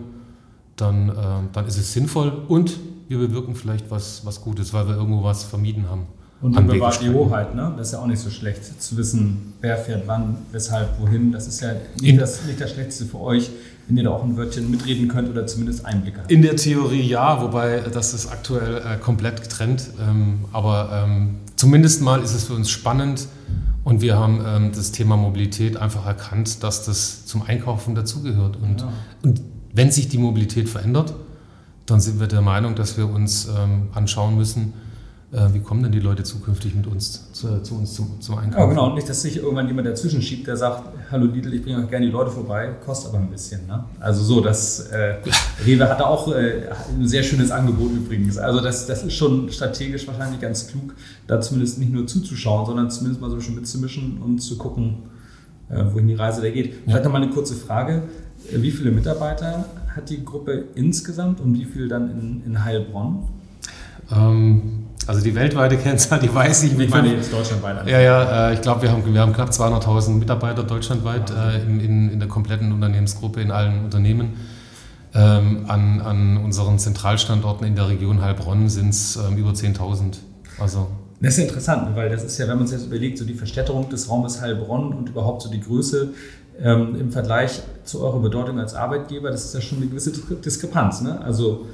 dann, 0.76 1.08
äh, 1.08 1.12
dann 1.52 1.66
ist 1.66 1.76
es 1.76 1.92
sinnvoll 1.92 2.32
und 2.48 2.78
wir 3.08 3.18
bewirken 3.18 3.54
vielleicht 3.54 3.90
was, 3.90 4.24
was 4.24 4.40
Gutes, 4.40 4.72
weil 4.72 4.88
wir 4.88 4.96
irgendwo 4.96 5.22
was 5.22 5.44
vermieden 5.44 5.88
haben. 5.88 6.06
Und 6.40 6.54
dann 6.56 6.66
bewahrt 6.66 7.00
die 7.00 7.08
Hoheit, 7.08 7.54
ne? 7.54 7.72
Das 7.78 7.86
ist 7.86 7.92
ja 7.94 8.00
auch 8.00 8.06
nicht 8.06 8.18
so 8.18 8.28
schlecht, 8.28 8.82
zu 8.82 8.96
wissen, 8.98 9.54
wer 9.62 9.78
fährt 9.78 10.02
wann, 10.06 10.36
weshalb, 10.52 11.00
wohin. 11.00 11.32
Das 11.32 11.46
ist 11.46 11.60
ja 11.60 11.72
nicht, 12.02 12.20
das, 12.20 12.44
nicht 12.44 12.60
das 12.60 12.72
Schlechteste 12.72 13.06
für 13.06 13.20
euch, 13.20 13.50
wenn 13.86 13.96
ihr 13.96 14.04
da 14.04 14.10
auch 14.10 14.22
ein 14.22 14.36
Wörtchen 14.36 14.70
mitreden 14.70 15.08
könnt 15.08 15.30
oder 15.30 15.46
zumindest 15.46 15.86
Einblicke 15.86 16.18
habt. 16.18 16.30
In 16.30 16.42
der 16.42 16.56
Theorie 16.56 17.00
ja, 17.00 17.40
wobei 17.40 17.80
das 17.80 18.12
ist 18.12 18.26
aktuell 18.26 18.76
äh, 18.76 18.98
komplett 18.98 19.40
getrennt. 19.40 19.88
Ähm, 20.06 20.40
aber 20.52 21.04
ähm, 21.06 21.36
zumindest 21.56 22.02
mal 22.02 22.22
ist 22.22 22.34
es 22.34 22.44
für 22.44 22.54
uns 22.54 22.68
spannend, 22.68 23.26
und 23.84 24.00
wir 24.00 24.18
haben 24.18 24.42
ähm, 24.46 24.72
das 24.74 24.92
Thema 24.92 25.16
Mobilität 25.16 25.76
einfach 25.76 26.06
erkannt, 26.06 26.62
dass 26.62 26.84
das 26.86 27.26
zum 27.26 27.42
Einkaufen 27.42 27.94
dazugehört. 27.94 28.56
Und, 28.56 28.80
ja. 28.80 28.88
und 29.22 29.42
wenn 29.72 29.90
sich 29.90 30.08
die 30.08 30.18
Mobilität 30.18 30.68
verändert, 30.68 31.14
dann 31.84 32.00
sind 32.00 32.18
wir 32.18 32.26
der 32.26 32.40
Meinung, 32.40 32.74
dass 32.74 32.96
wir 32.96 33.08
uns 33.08 33.46
ähm, 33.46 33.88
anschauen 33.92 34.36
müssen, 34.36 34.72
wie 35.52 35.58
kommen 35.60 35.82
denn 35.82 35.90
die 35.90 36.00
Leute 36.00 36.22
zukünftig 36.22 36.76
mit 36.76 36.86
uns 36.86 37.32
zu, 37.32 37.60
zu 37.62 37.74
uns 37.74 37.94
zum, 37.94 38.20
zum 38.20 38.38
Einkaufen? 38.38 38.60
Ja, 38.60 38.66
genau. 38.66 38.86
Und 38.86 38.94
nicht, 38.94 39.08
dass 39.08 39.22
sich 39.22 39.38
irgendwann 39.38 39.66
jemand 39.66 39.88
dazwischen 39.88 40.22
schiebt, 40.22 40.46
der 40.46 40.56
sagt, 40.56 40.84
hallo 41.10 41.26
Lidl, 41.26 41.52
ich 41.54 41.62
bringe 41.62 41.82
euch 41.82 41.90
gerne 41.90 42.06
die 42.06 42.12
Leute 42.12 42.30
vorbei, 42.30 42.70
kostet 42.84 43.08
aber 43.08 43.18
ein 43.18 43.30
bisschen. 43.30 43.66
Ne? 43.66 43.84
Also 43.98 44.22
so, 44.22 44.40
das 44.40 44.80
äh, 44.90 45.16
Rewe 45.66 45.88
hat 45.88 45.98
da 45.98 46.04
auch 46.04 46.32
äh, 46.32 46.68
ein 46.96 47.08
sehr 47.08 47.24
schönes 47.24 47.50
Angebot 47.50 47.90
übrigens. 47.92 48.38
Also 48.38 48.60
das, 48.60 48.86
das 48.86 49.02
ist 49.02 49.14
schon 49.14 49.50
strategisch 49.50 50.06
wahrscheinlich 50.06 50.40
ganz 50.40 50.68
klug, 50.68 50.94
da 51.26 51.40
zumindest 51.40 51.80
nicht 51.80 51.92
nur 51.92 52.06
zuzuschauen, 52.06 52.66
sondern 52.66 52.90
zumindest 52.90 53.20
mal 53.20 53.30
so 53.30 53.40
schon 53.40 53.56
mitzumischen 53.56 54.18
und 54.22 54.38
zu 54.38 54.56
gucken, 54.56 54.98
äh, 55.68 55.82
wohin 55.92 56.06
die 56.06 56.14
Reise 56.14 56.42
da 56.42 56.50
geht. 56.50 56.74
Vielleicht 56.84 56.98
ja. 56.98 57.04
noch 57.04 57.12
mal 57.12 57.22
eine 57.22 57.32
kurze 57.32 57.54
Frage. 57.54 58.02
Äh, 58.52 58.62
wie 58.62 58.70
viele 58.70 58.92
Mitarbeiter 58.92 59.64
hat 59.96 60.10
die 60.10 60.24
Gruppe 60.24 60.66
insgesamt 60.76 61.40
und 61.40 61.54
wie 61.54 61.64
viel 61.64 61.88
dann 61.88 62.10
in, 62.10 62.42
in 62.46 62.64
Heilbronn? 62.64 63.24
Ähm, 64.12 64.83
also 65.06 65.20
die 65.22 65.34
weltweite 65.34 65.76
Kennzahl, 65.76 66.18
die 66.18 66.34
weiß 66.34 66.64
ich. 66.64 66.78
Ich 66.78 66.90
meine 66.90 67.14
jetzt 67.14 67.32
deutschlandweit. 67.32 67.86
Ja, 67.86 68.00
ja, 68.00 68.50
äh, 68.50 68.54
ich 68.54 68.60
glaube, 68.60 68.82
wir 68.82 68.92
haben, 68.92 69.02
wir 69.12 69.20
haben 69.20 69.32
knapp 69.32 69.50
200.000 69.50 70.10
Mitarbeiter 70.10 70.62
deutschlandweit 70.62 71.30
äh, 71.30 71.62
in, 71.62 71.80
in, 71.80 72.10
in, 72.10 72.18
der 72.18 72.28
kompletten 72.28 72.72
Unternehmensgruppe, 72.72 73.40
in 73.40 73.50
allen 73.50 73.84
Unternehmen. 73.84 74.34
Ähm, 75.14 75.66
an, 75.68 76.00
an 76.00 76.36
unseren 76.38 76.78
Zentralstandorten 76.78 77.66
in 77.66 77.76
der 77.76 77.88
Region 77.88 78.20
Heilbronn 78.20 78.68
sind 78.68 78.88
es 78.88 79.16
ähm, 79.16 79.36
über 79.36 79.50
10.000. 79.50 80.16
Also 80.58 80.88
das 81.20 81.34
ist 81.34 81.38
ja 81.38 81.44
interessant, 81.44 81.96
weil 81.96 82.10
das 82.10 82.22
ist 82.22 82.36
ja, 82.38 82.48
wenn 82.48 82.58
man 82.58 82.66
sich 82.66 82.78
jetzt 82.78 82.86
überlegt, 82.86 83.18
so 83.18 83.24
die 83.24 83.34
Verstädterung 83.34 83.88
des 83.88 84.10
Raumes 84.10 84.40
Heilbronn 84.40 84.92
und 84.92 85.08
überhaupt 85.08 85.42
so 85.42 85.50
die 85.50 85.60
Größe 85.60 86.10
ähm, 86.60 86.96
im 87.00 87.12
Vergleich 87.12 87.62
zu 87.84 88.02
eurer 88.02 88.20
Bedeutung 88.20 88.58
als 88.58 88.74
Arbeitgeber, 88.74 89.30
das 89.30 89.46
ist 89.46 89.54
ja 89.54 89.60
schon 89.60 89.78
eine 89.78 89.86
gewisse 89.86 90.12
Diskrepanz. 90.12 91.00
Ne? 91.00 91.20
Also 91.20 91.66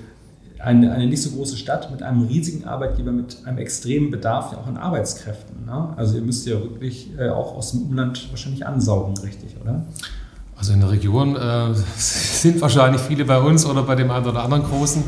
eine, 0.63 0.93
eine 0.93 1.07
nicht 1.07 1.23
so 1.23 1.31
große 1.31 1.57
Stadt 1.57 1.91
mit 1.91 2.03
einem 2.03 2.27
riesigen 2.27 2.65
Arbeitgeber, 2.67 3.13
mit 3.13 3.39
einem 3.45 3.59
extremen 3.59 4.11
Bedarf 4.11 4.53
ja 4.53 4.59
auch 4.59 4.67
an 4.67 4.77
Arbeitskräften. 4.77 5.65
Ne? 5.65 5.95
Also 5.97 6.17
ihr 6.17 6.23
müsst 6.23 6.47
ja 6.47 6.61
wirklich 6.61 7.11
äh, 7.19 7.29
auch 7.29 7.55
aus 7.55 7.73
dem 7.73 7.83
Umland 7.83 8.29
wahrscheinlich 8.31 8.67
ansaugen, 8.67 9.17
richtig, 9.19 9.57
oder? 9.61 9.85
Also 10.57 10.75
in 10.75 10.81
der 10.81 10.91
Region 10.91 11.37
äh, 11.37 11.75
sind 11.97 12.61
wahrscheinlich 12.61 13.01
viele 13.01 13.25
bei 13.25 13.41
uns 13.41 13.65
oder 13.65 13.83
bei 13.83 13.95
dem 13.95 14.11
einen 14.11 14.27
oder 14.27 14.43
anderen 14.43 14.65
Großen. 14.65 15.03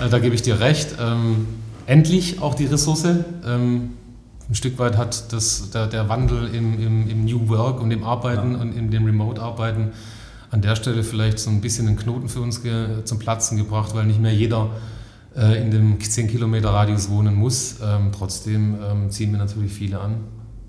Äh, 0.00 0.08
da 0.08 0.18
gebe 0.18 0.34
ich 0.34 0.42
dir 0.42 0.58
recht. 0.58 0.96
Ähm, 1.00 1.46
endlich 1.86 2.42
auch 2.42 2.54
die 2.54 2.66
Ressource. 2.66 3.04
Ähm, 3.46 3.90
ein 4.48 4.54
Stück 4.54 4.78
weit 4.78 4.96
hat 4.96 5.32
das, 5.32 5.70
der, 5.70 5.86
der 5.86 6.08
Wandel 6.08 6.52
im, 6.54 6.80
im, 6.80 7.08
im, 7.08 7.24
New 7.26 7.48
Work 7.48 7.82
und 7.82 7.90
im 7.90 8.02
Arbeiten 8.02 8.52
ja. 8.52 8.60
und 8.60 8.72
in 8.72 8.90
dem 8.90 9.04
Remote-Arbeiten 9.04 9.92
an 10.50 10.62
der 10.62 10.76
Stelle 10.76 11.02
vielleicht 11.02 11.38
so 11.38 11.50
ein 11.50 11.60
bisschen 11.60 11.88
einen 11.88 11.96
Knoten 11.96 12.28
für 12.28 12.40
uns 12.40 12.62
zum 13.04 13.18
Platzen 13.18 13.58
gebracht, 13.58 13.94
weil 13.94 14.06
nicht 14.06 14.20
mehr 14.20 14.34
jeder 14.34 14.70
äh, 15.36 15.62
in 15.62 15.70
dem 15.70 16.00
10 16.00 16.28
Kilometer 16.28 16.70
Radius 16.70 17.10
wohnen 17.10 17.34
muss. 17.34 17.76
Ähm, 17.82 18.10
trotzdem 18.16 18.76
ähm, 18.82 19.10
ziehen 19.10 19.30
wir 19.30 19.38
natürlich 19.38 19.72
viele 19.72 20.00
an, 20.00 20.16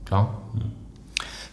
klar. 0.06 0.42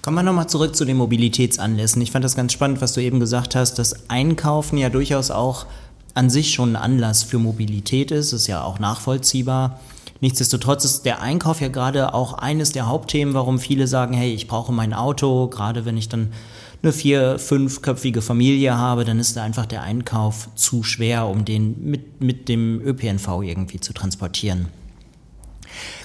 Kommen 0.02 0.16
wir 0.16 0.22
nochmal 0.22 0.48
zurück 0.48 0.76
zu 0.76 0.84
den 0.84 0.98
Mobilitätsanlässen. 0.98 2.00
Ich 2.02 2.12
fand 2.12 2.24
das 2.24 2.36
ganz 2.36 2.52
spannend, 2.52 2.80
was 2.80 2.92
du 2.92 3.02
eben 3.02 3.18
gesagt 3.18 3.54
hast, 3.54 3.74
dass 3.78 4.08
Einkaufen 4.08 4.78
ja 4.78 4.88
durchaus 4.88 5.30
auch 5.30 5.66
an 6.14 6.30
sich 6.30 6.52
schon 6.52 6.72
ein 6.72 6.76
Anlass 6.76 7.22
für 7.22 7.38
Mobilität 7.38 8.10
ist, 8.10 8.32
ist 8.32 8.46
ja 8.46 8.62
auch 8.62 8.78
nachvollziehbar. 8.78 9.80
Nichtsdestotrotz 10.20 10.84
ist 10.84 11.04
der 11.04 11.20
Einkauf 11.20 11.60
ja 11.60 11.68
gerade 11.68 12.14
auch 12.14 12.34
eines 12.34 12.72
der 12.72 12.86
Hauptthemen, 12.86 13.34
warum 13.34 13.58
viele 13.58 13.86
sagen, 13.86 14.14
hey, 14.14 14.32
ich 14.32 14.46
brauche 14.46 14.72
mein 14.72 14.94
Auto, 14.94 15.48
gerade 15.48 15.84
wenn 15.84 15.96
ich 15.96 16.08
dann 16.08 16.32
eine 16.82 16.92
vier-, 16.92 17.38
fünfköpfige 17.38 18.22
Familie 18.22 18.76
habe, 18.76 19.04
dann 19.04 19.18
ist 19.18 19.36
da 19.36 19.42
einfach 19.42 19.66
der 19.66 19.82
Einkauf 19.82 20.48
zu 20.54 20.82
schwer, 20.82 21.26
um 21.26 21.44
den 21.44 21.84
mit, 21.84 22.20
mit 22.20 22.48
dem 22.48 22.80
ÖPNV 22.80 23.42
irgendwie 23.42 23.80
zu 23.80 23.92
transportieren. 23.92 24.68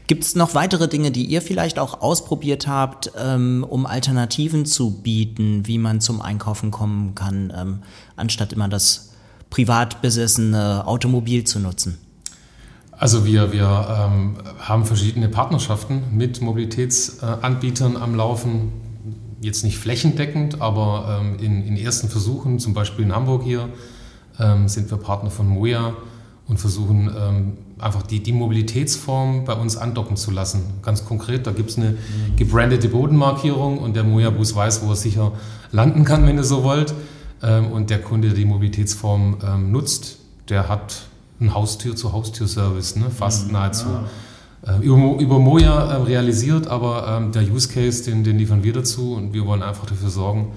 Gibt 0.07 0.23
es 0.23 0.35
noch 0.35 0.55
weitere 0.55 0.87
Dinge, 0.87 1.11
die 1.11 1.25
ihr 1.25 1.41
vielleicht 1.41 1.79
auch 1.79 2.01
ausprobiert 2.01 2.67
habt, 2.67 3.11
ähm, 3.17 3.65
um 3.67 3.85
Alternativen 3.85 4.65
zu 4.65 5.01
bieten, 5.01 5.67
wie 5.67 5.77
man 5.77 6.01
zum 6.01 6.21
Einkaufen 6.21 6.71
kommen 6.71 7.15
kann, 7.15 7.53
ähm, 7.55 7.79
anstatt 8.15 8.51
immer 8.51 8.67
das 8.67 9.11
privat 9.49 10.01
besessene 10.01 10.85
Automobil 10.85 11.43
zu 11.43 11.59
nutzen? 11.59 11.97
Also 12.91 13.25
wir, 13.25 13.51
wir 13.51 13.87
ähm, 13.89 14.37
haben 14.59 14.85
verschiedene 14.85 15.27
Partnerschaften 15.27 16.03
mit 16.11 16.41
Mobilitätsanbietern 16.41 17.97
am 17.97 18.15
Laufen 18.15 18.73
jetzt 19.41 19.63
nicht 19.63 19.77
flächendeckend, 19.77 20.61
aber 20.61 21.19
ähm, 21.19 21.37
in, 21.39 21.65
in, 21.65 21.75
ersten 21.75 22.07
Versuchen, 22.07 22.59
zum 22.59 22.73
Beispiel 22.73 23.05
in 23.05 23.13
Hamburg 23.13 23.43
hier, 23.43 23.69
ähm, 24.39 24.67
sind 24.67 24.89
wir 24.89 24.97
Partner 24.97 25.31
von 25.31 25.47
Moja 25.47 25.93
und 26.47 26.59
versuchen 26.59 27.09
ähm, 27.17 27.57
einfach 27.79 28.03
die, 28.03 28.21
die 28.21 28.33
Mobilitätsform 28.33 29.45
bei 29.45 29.53
uns 29.53 29.77
andocken 29.77 30.15
zu 30.15 30.31
lassen. 30.31 30.61
Ganz 30.83 31.05
konkret, 31.05 31.47
da 31.47 31.51
gibt 31.51 31.71
es 31.71 31.77
eine 31.77 31.91
mhm. 31.91 32.35
gebrandete 32.35 32.87
Bodenmarkierung 32.89 33.79
und 33.79 33.95
der 33.95 34.03
Moja-Bus 34.03 34.55
weiß, 34.55 34.85
wo 34.85 34.91
er 34.91 34.95
sicher 34.95 35.31
landen 35.71 36.05
kann, 36.05 36.25
wenn 36.27 36.37
ihr 36.37 36.43
so 36.43 36.63
wollt. 36.63 36.93
Ähm, 37.41 37.71
und 37.71 37.89
der 37.89 38.01
Kunde, 38.01 38.29
der 38.29 38.37
die 38.37 38.45
Mobilitätsform 38.45 39.37
ähm, 39.43 39.71
nutzt, 39.71 40.19
der 40.49 40.69
hat 40.69 41.01
einen 41.39 41.53
Haustür-zu-Haustür-Service, 41.53 42.97
ne? 42.97 43.09
fast 43.09 43.47
mhm, 43.47 43.53
nahezu. 43.53 43.87
Ja. 43.87 44.03
Äh, 44.65 44.85
über, 44.85 45.19
über 45.19 45.39
Moja 45.39 45.91
äh, 45.91 46.01
realisiert, 46.03 46.67
aber 46.67 47.07
ähm, 47.07 47.31
der 47.31 47.43
Use 47.43 47.67
Case, 47.69 48.03
den, 48.03 48.23
den 48.23 48.37
liefern 48.37 48.63
wir 48.63 48.73
dazu 48.73 49.15
und 49.15 49.33
wir 49.33 49.45
wollen 49.45 49.63
einfach 49.63 49.85
dafür 49.85 50.09
sorgen, 50.09 50.53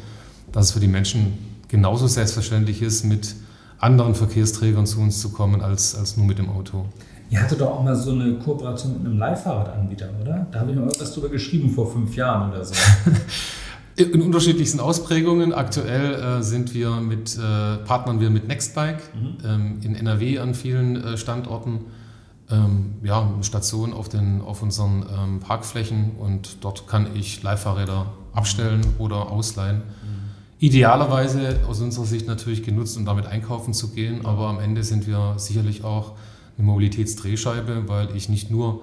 dass 0.52 0.66
es 0.66 0.72
für 0.72 0.80
die 0.80 0.88
Menschen 0.88 1.38
genauso 1.68 2.06
selbstverständlich 2.06 2.82
ist, 2.82 3.04
mit 3.04 3.34
anderen 3.78 4.14
Verkehrsträgern 4.14 4.86
zu 4.86 5.00
uns 5.00 5.20
zu 5.20 5.30
kommen, 5.30 5.62
als, 5.62 5.94
als 5.94 6.16
nur 6.16 6.26
mit 6.26 6.38
dem 6.38 6.50
Auto. 6.50 6.84
Ihr 7.30 7.42
hattet 7.42 7.60
doch 7.60 7.70
auch 7.70 7.82
mal 7.82 7.96
so 7.96 8.12
eine 8.12 8.34
Kooperation 8.34 8.92
mit 8.92 9.06
einem 9.06 9.18
Leihfahrradanbieter, 9.18 10.10
oder? 10.20 10.46
Da 10.52 10.60
habe 10.60 10.70
ich 10.70 10.76
mal 10.76 10.84
irgendwas 10.84 11.12
drüber 11.12 11.30
geschrieben 11.30 11.70
vor 11.70 11.90
fünf 11.90 12.14
Jahren 12.14 12.50
oder 12.50 12.64
so. 12.64 12.74
In 13.96 14.22
unterschiedlichsten 14.22 14.80
Ausprägungen. 14.80 15.52
Aktuell 15.52 16.14
äh, 16.14 16.42
sind 16.42 16.74
wir 16.74 17.00
mit, 17.00 17.36
äh, 17.36 17.76
partnern 17.84 18.20
wir 18.20 18.28
mit 18.28 18.48
Nextbike 18.48 19.00
mhm. 19.14 19.36
ähm, 19.44 19.80
in 19.82 19.94
NRW 19.94 20.40
an 20.40 20.54
vielen 20.54 20.96
äh, 20.96 21.16
Standorten 21.16 21.80
ähm, 22.50 22.94
ja, 23.02 23.28
Station 23.42 23.92
auf, 23.92 24.08
den, 24.08 24.42
auf 24.42 24.62
unseren 24.62 25.04
ähm, 25.16 25.40
Parkflächen 25.40 26.12
und 26.18 26.58
dort 26.60 26.86
kann 26.86 27.16
ich 27.16 27.42
Leihfahrräder 27.42 28.06
abstellen 28.32 28.82
oder 28.98 29.30
ausleihen. 29.30 29.78
Mhm. 29.78 30.24
Idealerweise 30.58 31.60
aus 31.68 31.80
unserer 31.80 32.04
Sicht 32.04 32.26
natürlich 32.26 32.62
genutzt, 32.62 32.96
um 32.96 33.04
damit 33.04 33.26
einkaufen 33.26 33.74
zu 33.74 33.90
gehen, 33.90 34.24
aber 34.24 34.48
am 34.48 34.60
Ende 34.60 34.82
sind 34.84 35.06
wir 35.06 35.34
sicherlich 35.36 35.84
auch 35.84 36.12
eine 36.56 36.66
Mobilitätsdrehscheibe, 36.66 37.88
weil 37.88 38.14
ich 38.16 38.28
nicht 38.28 38.50
nur 38.50 38.82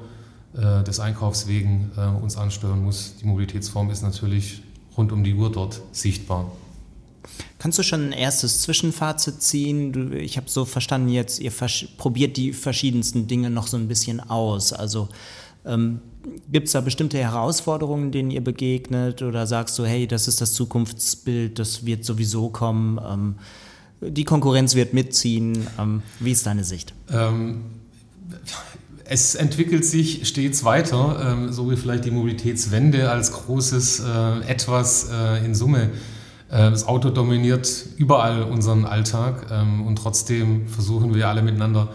äh, 0.53 0.84
des 0.84 1.00
Einkaufs 1.00 1.48
wegen 1.48 1.91
äh, 1.96 2.08
uns 2.22 2.38
ansteuern 2.38 2.84
muss. 2.84 3.15
Die 3.22 3.25
Mobilitätsform 3.25 3.89
ist 3.89 4.01
natürlich 4.01 4.63
rund 4.98 5.12
um 5.12 5.24
die 5.24 5.34
Uhr 5.34 5.51
dort 5.51 5.82
sichtbar. 5.91 6.51
Kannst 7.60 7.78
du 7.78 7.84
schon 7.84 8.10
ein 8.10 8.12
erstes 8.12 8.62
Zwischenfazit 8.62 9.42
ziehen? 9.42 10.13
Ich 10.13 10.38
habe 10.38 10.50
so 10.50 10.66
verstanden 10.66 11.10
jetzt, 11.10 11.40
ihr 11.40 11.51
probiert 11.98 12.38
die 12.38 12.54
verschiedensten 12.54 13.28
Dinge 13.28 13.50
noch 13.50 13.68
so 13.68 13.78
ein 13.78 13.88
bisschen 13.88 14.20
aus. 14.20 14.74
Also 14.74 15.10
ähm, 15.66 16.01
gibt 16.51 16.68
es 16.68 16.74
da 16.74 16.82
bestimmte 16.82 17.18
Herausforderungen, 17.18 18.12
denen 18.12 18.32
ihr 18.32 18.44
begegnet? 18.44 19.22
Oder 19.22 19.46
sagst 19.48 19.78
du, 19.78 19.86
hey, 19.86 20.08
das 20.08 20.28
ist 20.28 20.42
das 20.42 20.54
Zukunftsbild, 20.54 21.60
das 21.60 21.86
wird 21.86 22.06
sowieso 22.06 22.50
kommen, 22.50 23.00
ähm, 23.08 23.36
die 24.01 24.24
Konkurrenz 24.24 24.74
wird 24.74 24.94
mitziehen? 24.94 25.68
Ähm, 25.80 26.01
wie 26.20 26.32
ist 26.32 26.46
deine 26.46 26.63
Sicht? 26.63 26.94
Ähm, 27.12 27.62
es 29.06 29.36
entwickelt 29.36 29.86
sich 29.86 30.28
stets 30.28 30.63
weiter, 30.63 31.34
ähm, 31.34 31.51
so 31.51 31.70
wie 31.70 31.75
vielleicht 31.75 32.06
die 32.06 32.12
Mobilitätswende 32.12 33.12
als 33.12 33.32
großes 33.32 34.00
äh, 34.00 34.40
Etwas 34.48 35.10
äh, 35.12 35.46
in 35.46 35.54
Summe 35.54 35.92
das 36.51 36.86
Auto 36.86 37.10
dominiert 37.12 37.86
überall 37.96 38.43
unseren 38.43 38.86
Alltag 38.86 39.48
ähm, 39.51 39.88
und 39.88 39.96
trotzdem 39.96 40.67
versuchen 40.67 41.15
wir 41.15 41.29
alle 41.29 41.41
miteinander 41.41 41.88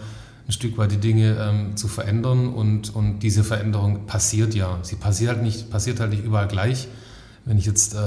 ein 0.47 0.51
Stück 0.51 0.77
weit 0.77 0.91
die 0.91 0.97
Dinge 0.97 1.37
ähm, 1.39 1.75
zu 1.75 1.87
verändern 1.87 2.47
und, 2.53 2.95
und 2.95 3.19
diese 3.19 3.43
Veränderung 3.43 4.05
passiert 4.05 4.55
ja. 4.55 4.79
Sie 4.81 4.95
passiert 4.95 5.31
halt 5.31 5.43
nicht, 5.43 5.69
passiert 5.69 5.99
halt 5.99 6.11
nicht 6.11 6.23
überall 6.23 6.47
gleich. 6.47 6.87
Wenn 7.45 7.57
ich 7.57 7.65
jetzt 7.65 7.95
äh, 7.95 7.97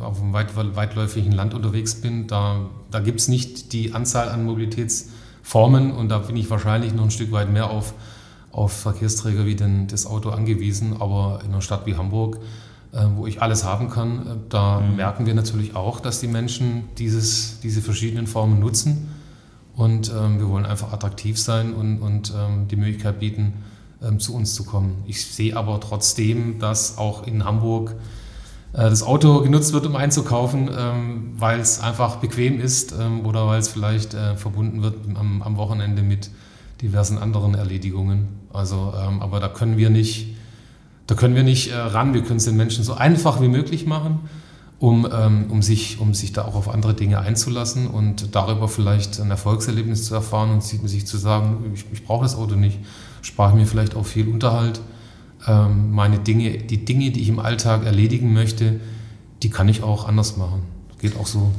auf 0.00 0.20
einem 0.20 0.32
weit, 0.32 0.56
weitläufigen 0.56 1.32
Land 1.32 1.54
unterwegs 1.54 1.96
bin, 1.96 2.26
da, 2.26 2.66
da 2.90 3.00
gibt 3.00 3.20
es 3.20 3.28
nicht 3.28 3.72
die 3.72 3.94
Anzahl 3.94 4.28
an 4.28 4.44
Mobilitätsformen 4.44 5.90
und 5.90 6.08
da 6.08 6.18
bin 6.18 6.36
ich 6.36 6.48
wahrscheinlich 6.50 6.94
noch 6.94 7.04
ein 7.04 7.10
Stück 7.10 7.32
weit 7.32 7.52
mehr 7.52 7.70
auf, 7.70 7.94
auf 8.52 8.72
Verkehrsträger 8.72 9.44
wie 9.44 9.56
den, 9.56 9.88
das 9.88 10.06
Auto 10.06 10.30
angewiesen. 10.30 10.96
Aber 11.00 11.40
in 11.44 11.50
einer 11.50 11.62
Stadt 11.62 11.84
wie 11.84 11.96
Hamburg 11.96 12.36
äh, 12.36 12.67
wo 13.16 13.26
ich 13.26 13.42
alles 13.42 13.64
haben 13.64 13.90
kann, 13.90 14.26
äh, 14.26 14.30
da 14.48 14.80
mhm. 14.80 14.96
merken 14.96 15.26
wir 15.26 15.34
natürlich 15.34 15.76
auch, 15.76 16.00
dass 16.00 16.20
die 16.20 16.26
Menschen 16.26 16.84
dieses, 16.98 17.60
diese 17.60 17.82
verschiedenen 17.82 18.26
Formen 18.26 18.60
nutzen. 18.60 19.08
Und 19.76 20.10
ähm, 20.10 20.38
wir 20.40 20.48
wollen 20.48 20.66
einfach 20.66 20.92
attraktiv 20.92 21.38
sein 21.38 21.72
und, 21.72 21.98
und 22.00 22.32
ähm, 22.36 22.66
die 22.66 22.76
Möglichkeit 22.76 23.20
bieten, 23.20 23.52
ähm, 24.02 24.18
zu 24.18 24.34
uns 24.34 24.54
zu 24.54 24.64
kommen. 24.64 25.04
Ich 25.06 25.24
sehe 25.24 25.56
aber 25.56 25.78
trotzdem, 25.80 26.58
dass 26.58 26.98
auch 26.98 27.26
in 27.26 27.44
Hamburg 27.44 27.94
äh, 28.72 28.90
das 28.90 29.02
Auto 29.02 29.40
genutzt 29.42 29.72
wird, 29.72 29.86
um 29.86 29.96
einzukaufen, 29.96 30.70
ähm, 30.76 31.32
weil 31.36 31.60
es 31.60 31.80
einfach 31.80 32.16
bequem 32.16 32.60
ist 32.60 32.92
ähm, 32.98 33.24
oder 33.24 33.46
weil 33.46 33.60
es 33.60 33.68
vielleicht 33.68 34.14
äh, 34.14 34.36
verbunden 34.36 34.82
wird 34.82 34.96
am, 35.14 35.42
am 35.42 35.56
Wochenende 35.56 36.02
mit 36.02 36.30
diversen 36.82 37.18
anderen 37.18 37.54
Erledigungen. 37.54 38.28
Also, 38.52 38.92
ähm, 38.96 39.20
aber 39.20 39.40
da 39.40 39.48
können 39.48 39.76
wir 39.76 39.90
nicht, 39.90 40.34
da 41.08 41.14
können 41.14 41.34
wir 41.34 41.42
nicht 41.42 41.72
äh, 41.72 41.74
ran. 41.74 42.14
Wir 42.14 42.22
können 42.22 42.36
es 42.36 42.44
den 42.44 42.56
Menschen 42.56 42.84
so 42.84 42.94
einfach 42.94 43.40
wie 43.40 43.48
möglich 43.48 43.86
machen, 43.86 44.20
um, 44.78 45.08
ähm, 45.10 45.46
um, 45.48 45.62
sich, 45.62 45.98
um 45.98 46.12
sich 46.14 46.32
da 46.34 46.44
auch 46.44 46.54
auf 46.54 46.68
andere 46.68 46.94
Dinge 46.94 47.18
einzulassen 47.18 47.88
und 47.88 48.34
darüber 48.36 48.68
vielleicht 48.68 49.18
ein 49.18 49.30
Erfolgserlebnis 49.30 50.04
zu 50.04 50.14
erfahren 50.14 50.50
und 50.50 50.62
sich 50.62 51.06
zu 51.06 51.16
sagen, 51.16 51.72
ich, 51.74 51.86
ich 51.92 52.04
brauche 52.04 52.22
das 52.22 52.36
Auto 52.36 52.54
nicht, 52.54 52.78
spare 53.22 53.56
mir 53.56 53.66
vielleicht 53.66 53.96
auch 53.96 54.04
viel 54.04 54.28
Unterhalt. 54.28 54.80
Ähm, 55.46 55.92
meine 55.92 56.18
Dinge, 56.18 56.58
die 56.58 56.84
Dinge, 56.84 57.10
die 57.10 57.22
ich 57.22 57.30
im 57.30 57.38
Alltag 57.38 57.86
erledigen 57.86 58.34
möchte, 58.34 58.78
die 59.42 59.48
kann 59.48 59.68
ich 59.68 59.82
auch 59.82 60.06
anders 60.06 60.36
machen. 60.36 60.62
Geht 61.00 61.16
auch 61.16 61.26
so. 61.26 61.52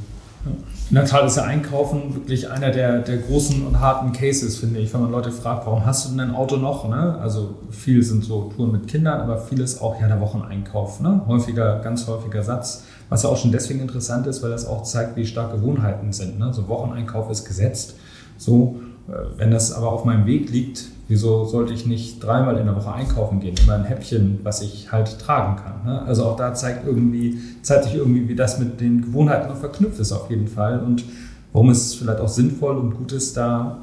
Ja 0.92 1.44
Einkaufen 1.44 2.16
wirklich 2.16 2.50
einer 2.50 2.72
der, 2.72 3.00
der 3.00 3.18
großen 3.18 3.66
und 3.66 3.80
harten 3.80 4.12
Cases, 4.12 4.58
finde 4.58 4.80
ich, 4.80 4.92
wenn 4.94 5.02
man 5.02 5.12
Leute 5.12 5.32
fragt, 5.32 5.68
warum 5.68 5.86
hast 5.86 6.06
du 6.06 6.10
denn 6.10 6.20
ein 6.20 6.36
Auto 6.36 6.58
noch? 6.58 6.90
Ne? 6.90 7.18
Also 7.22 7.60
viel 7.70 8.02
sind 8.02 8.24
so 8.24 8.52
Touren 8.56 8.72
mit 8.72 8.88
Kindern, 8.88 9.22
aber 9.22 9.38
vieles 9.38 9.82
auch 9.82 10.02
ja 10.02 10.08
der 10.08 10.20
Wocheneinkauf. 10.20 11.00
Ne? 11.00 11.22
Häufiger, 11.28 11.80
ganz 11.80 12.08
häufiger 12.08 12.42
Satz, 12.42 12.86
was 13.10 13.24
ja 13.24 13.30
auch 13.30 13.38
schon 13.38 13.52
deswegen 13.52 13.82
interessant 13.82 14.26
ist, 14.26 14.42
weil 14.42 14.50
das 14.50 14.66
auch 14.66 14.84
zeigt, 14.84 15.16
wie 15.16 15.26
stark 15.26 15.52
Gewohnheiten 15.52 16.12
sind. 16.12 16.40
Ne? 16.40 16.52
So 16.54 16.68
Wocheneinkauf 16.68 17.30
ist 17.30 17.46
gesetzt. 17.46 17.96
So, 18.38 18.82
äh, 19.08 19.12
wenn 19.38 19.52
das 19.52 19.72
aber 19.72 19.92
auf 19.92 20.06
meinem 20.06 20.26
Weg 20.26 20.50
liegt, 20.50 20.86
Wieso 21.10 21.44
sollte 21.44 21.74
ich 21.74 21.88
nicht 21.88 22.24
dreimal 22.24 22.56
in 22.58 22.68
der 22.68 22.76
Woche 22.76 22.94
einkaufen 22.94 23.40
gehen? 23.40 23.56
Immer 23.64 23.74
ein 23.74 23.84
Häppchen, 23.84 24.42
was 24.44 24.62
ich 24.62 24.92
halt 24.92 25.18
tragen 25.18 25.56
kann. 25.56 25.84
Ne? 25.84 26.04
Also 26.04 26.24
auch 26.24 26.36
da 26.36 26.54
zeigt 26.54 26.86
irgendwie, 26.86 27.40
zeigt 27.64 27.86
sich 27.86 27.96
irgendwie, 27.96 28.30
wie 28.30 28.36
das 28.36 28.60
mit 28.60 28.80
den 28.80 29.02
Gewohnheiten 29.02 29.50
noch 29.50 29.58
verknüpft 29.58 30.00
ist 30.00 30.12
auf 30.12 30.30
jeden 30.30 30.48
Fall 30.48 30.80
und 30.80 31.04
warum 31.52 31.72
es 31.72 31.96
vielleicht 31.96 32.20
auch 32.20 32.30
sinnvoll 32.30 32.78
und 32.78 32.96
gut 32.96 33.12
ist, 33.12 33.36
da 33.36 33.80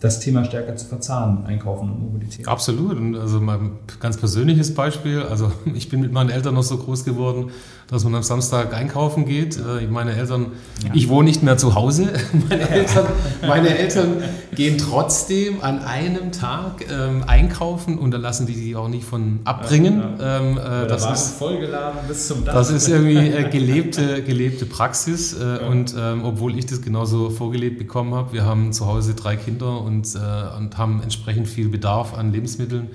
das 0.00 0.20
Thema 0.20 0.46
stärker 0.46 0.74
zu 0.76 0.86
verzahnen, 0.86 1.44
Einkaufen 1.44 1.90
und 1.90 2.00
Mobilität. 2.00 2.48
Absolut. 2.48 2.96
Und 2.96 3.14
also 3.14 3.38
mein 3.40 3.72
ganz 4.00 4.16
persönliches 4.16 4.74
Beispiel, 4.74 5.20
also 5.22 5.52
ich 5.74 5.90
bin 5.90 6.00
mit 6.00 6.12
meinen 6.12 6.30
Eltern 6.30 6.54
noch 6.54 6.62
so 6.62 6.78
groß 6.78 7.04
geworden, 7.04 7.50
dass 7.90 8.04
man 8.04 8.14
am 8.14 8.22
Samstag 8.22 8.72
einkaufen 8.72 9.26
geht. 9.26 9.56
Äh, 9.56 9.86
meine 9.88 10.14
Eltern, 10.14 10.52
ja. 10.84 10.90
ich 10.94 11.08
wohne 11.08 11.28
nicht 11.28 11.42
mehr 11.42 11.56
zu 11.56 11.74
Hause. 11.74 12.12
Meine 12.48 12.68
Eltern, 12.68 13.06
meine 13.46 13.78
Eltern 13.78 14.22
gehen 14.54 14.78
trotzdem 14.78 15.62
an 15.62 15.80
einem 15.80 16.32
Tag 16.32 16.84
ähm, 16.90 17.24
einkaufen 17.26 17.98
und 17.98 18.12
da 18.12 18.18
lassen 18.18 18.46
die 18.46 18.54
sich 18.54 18.76
auch 18.76 18.88
nicht 18.88 19.04
von 19.04 19.40
abbringen. 19.44 20.02
Ja, 20.18 20.38
ähm, 20.38 20.58
äh, 20.58 20.86
das 20.86 21.10
ist 21.10 21.38
vollgeladen 21.38 22.00
bis 22.06 22.28
zum 22.28 22.44
Dach. 22.44 22.54
Das 22.54 22.70
ist 22.70 22.88
irgendwie 22.88 23.28
äh, 23.28 23.48
gelebte, 23.50 24.22
gelebte 24.22 24.66
Praxis. 24.66 25.34
Äh, 25.34 25.66
und 25.66 25.94
ähm, 25.98 26.24
obwohl 26.24 26.56
ich 26.58 26.66
das 26.66 26.82
genauso 26.82 27.30
vorgelebt 27.30 27.78
bekommen 27.78 28.14
habe, 28.14 28.32
wir 28.32 28.44
haben 28.44 28.72
zu 28.72 28.86
Hause 28.86 29.14
drei 29.14 29.36
Kinder 29.36 29.80
und, 29.80 30.14
äh, 30.14 30.56
und 30.56 30.78
haben 30.78 31.02
entsprechend 31.02 31.48
viel 31.48 31.68
Bedarf 31.68 32.14
an 32.14 32.32
Lebensmitteln. 32.32 32.88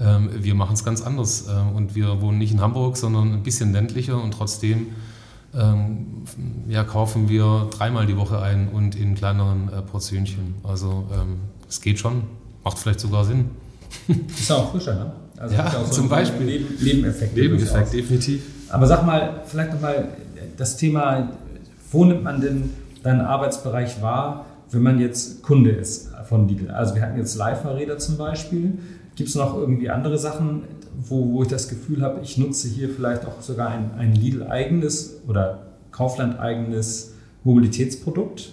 Ähm, 0.00 0.30
wir 0.32 0.54
machen 0.54 0.74
es 0.74 0.84
ganz 0.84 1.02
anders. 1.02 1.46
Äh, 1.48 1.76
und 1.76 1.94
wir 1.94 2.20
wohnen 2.20 2.38
nicht 2.38 2.52
in 2.52 2.60
Hamburg, 2.60 2.96
sondern 2.96 3.32
ein 3.32 3.42
bisschen 3.42 3.72
ländlicher 3.72 4.22
und 4.22 4.32
trotzdem 4.32 4.88
ähm, 5.54 6.24
ja, 6.68 6.84
kaufen 6.84 7.28
wir 7.28 7.68
dreimal 7.70 8.06
die 8.06 8.16
Woche 8.16 8.40
ein 8.40 8.68
und 8.68 8.94
in 8.94 9.14
kleineren 9.14 9.70
äh, 9.72 9.82
Portionchen. 9.82 10.54
Also 10.62 11.06
ähm, 11.12 11.38
es 11.68 11.80
geht 11.80 11.98
schon, 11.98 12.22
macht 12.64 12.78
vielleicht 12.78 13.00
sogar 13.00 13.24
Sinn. 13.24 13.46
Ist 14.28 14.50
ja 14.50 14.56
auch 14.56 14.70
frischer, 14.70 14.94
ne? 14.94 15.12
Also 15.38 15.54
ja, 15.54 15.70
so 15.70 15.90
zum 15.90 16.08
Beispiel. 16.08 16.46
Leben, 16.46 16.66
Nebeneffekt. 16.80 17.36
Nebeneffekt, 17.36 17.92
definitiv. 17.92 18.42
Aber 18.70 18.86
sag 18.86 19.06
mal, 19.06 19.42
vielleicht 19.46 19.72
nochmal 19.72 20.08
das 20.56 20.76
Thema, 20.76 21.30
wo 21.92 22.04
nimmt 22.04 22.24
man 22.24 22.40
denn 22.40 22.70
deinen 23.02 23.20
Arbeitsbereich 23.20 24.02
wahr, 24.02 24.46
wenn 24.70 24.82
man 24.82 24.98
jetzt 24.98 25.42
Kunde 25.42 25.70
ist 25.70 26.10
von 26.28 26.48
Lidl? 26.48 26.70
Also 26.70 26.94
wir 26.94 27.02
hatten 27.02 27.16
jetzt 27.16 27.36
Live-Fahrräder 27.36 27.98
zum 27.98 28.18
Beispiel. 28.18 28.78
Gibt 29.18 29.30
es 29.30 29.34
noch 29.34 29.56
irgendwie 29.56 29.90
andere 29.90 30.16
Sachen, 30.16 30.62
wo, 30.96 31.32
wo 31.32 31.42
ich 31.42 31.48
das 31.48 31.68
Gefühl 31.68 32.02
habe, 32.02 32.20
ich 32.22 32.38
nutze 32.38 32.68
hier 32.68 32.88
vielleicht 32.88 33.26
auch 33.26 33.42
sogar 33.42 33.70
ein, 33.70 33.90
ein 33.98 34.14
Lidl-eigenes 34.14 35.22
oder 35.26 35.66
Kaufland-eigenes 35.90 37.14
Mobilitätsprodukt? 37.42 38.52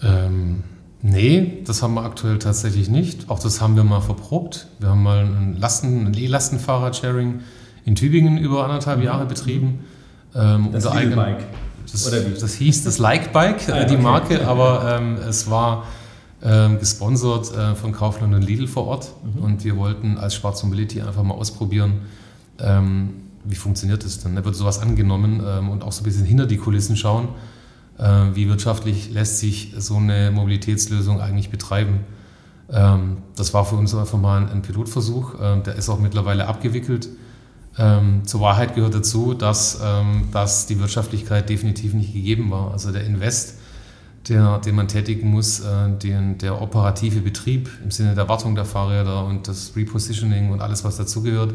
Ähm, 0.00 0.62
nee, 1.02 1.62
das 1.66 1.82
haben 1.82 1.92
wir 1.92 2.04
aktuell 2.04 2.38
tatsächlich 2.38 2.88
nicht. 2.88 3.28
Auch 3.28 3.40
das 3.40 3.60
haben 3.60 3.76
wir 3.76 3.84
mal 3.84 4.00
verprobt. 4.00 4.68
Wir 4.78 4.88
haben 4.88 5.02
mal 5.02 5.26
ein, 5.26 5.58
Lasten, 5.58 6.06
ein 6.06 6.14
E-Lastenfahrer-Sharing 6.14 7.40
in 7.84 7.94
Tübingen 7.94 8.38
über 8.38 8.64
anderthalb 8.64 9.00
mhm. 9.00 9.04
Jahre 9.04 9.26
betrieben. 9.26 9.80
Ähm, 10.34 10.70
das 10.72 10.86
unser 10.86 11.14
Bike. 11.14 11.44
Das, 11.92 12.10
das, 12.40 12.54
hieß 12.54 12.84
das 12.84 12.96
Like 12.96 13.34
Bike, 13.34 13.68
ah, 13.68 13.84
die 13.84 13.98
Marke, 13.98 14.46
aber 14.48 14.96
ähm, 14.98 15.18
es 15.28 15.50
war 15.50 15.84
ähm, 16.42 16.78
gesponsert 16.78 17.54
äh, 17.54 17.74
von 17.74 17.92
Kaufland 17.92 18.34
und 18.34 18.42
Lidl 18.42 18.66
vor 18.66 18.86
Ort. 18.86 19.12
Mhm. 19.24 19.42
Und 19.42 19.64
wir 19.64 19.76
wollten 19.76 20.18
als 20.18 20.34
Schwarz 20.34 20.62
Mobility 20.62 21.00
einfach 21.02 21.22
mal 21.22 21.34
ausprobieren, 21.34 22.02
ähm, 22.60 23.10
wie 23.44 23.54
funktioniert 23.54 24.04
das 24.04 24.18
denn? 24.18 24.36
Da 24.36 24.44
wird 24.44 24.56
sowas 24.56 24.80
angenommen 24.80 25.42
ähm, 25.44 25.70
und 25.70 25.82
auch 25.82 25.92
so 25.92 26.02
ein 26.02 26.04
bisschen 26.04 26.24
hinter 26.24 26.46
die 26.46 26.58
Kulissen 26.58 26.96
schauen, 26.96 27.28
äh, 27.98 28.04
wie 28.34 28.48
wirtschaftlich 28.48 29.10
lässt 29.10 29.38
sich 29.38 29.74
so 29.78 29.96
eine 29.96 30.30
Mobilitätslösung 30.30 31.20
eigentlich 31.20 31.50
betreiben. 31.50 32.00
Ähm, 32.70 33.18
das 33.36 33.54
war 33.54 33.64
für 33.64 33.76
uns 33.76 33.94
einfach 33.94 34.18
mal 34.18 34.42
ein, 34.42 34.50
ein 34.50 34.62
Pilotversuch, 34.62 35.40
äh, 35.40 35.60
der 35.62 35.76
ist 35.76 35.88
auch 35.88 35.98
mittlerweile 35.98 36.46
abgewickelt. 36.46 37.08
Ähm, 37.78 38.22
zur 38.26 38.40
Wahrheit 38.40 38.74
gehört 38.74 38.94
dazu, 38.94 39.34
dass, 39.34 39.80
ähm, 39.82 40.28
dass 40.32 40.66
die 40.66 40.80
Wirtschaftlichkeit 40.80 41.48
definitiv 41.48 41.94
nicht 41.94 42.12
gegeben 42.12 42.50
war. 42.50 42.72
Also 42.72 42.90
der 42.90 43.04
Invest 43.04 43.57
der, 44.28 44.58
den 44.58 44.74
man 44.74 44.88
tätigen 44.88 45.28
muss, 45.28 45.60
äh, 45.60 45.90
den, 46.02 46.38
der 46.38 46.60
operative 46.60 47.20
Betrieb 47.20 47.70
im 47.82 47.90
Sinne 47.90 48.14
der 48.14 48.28
Wartung 48.28 48.54
der 48.54 48.64
Fahrräder 48.64 49.24
und 49.24 49.48
das 49.48 49.72
Repositioning 49.76 50.50
und 50.50 50.60
alles, 50.60 50.84
was 50.84 50.96
dazugehört, 50.96 51.54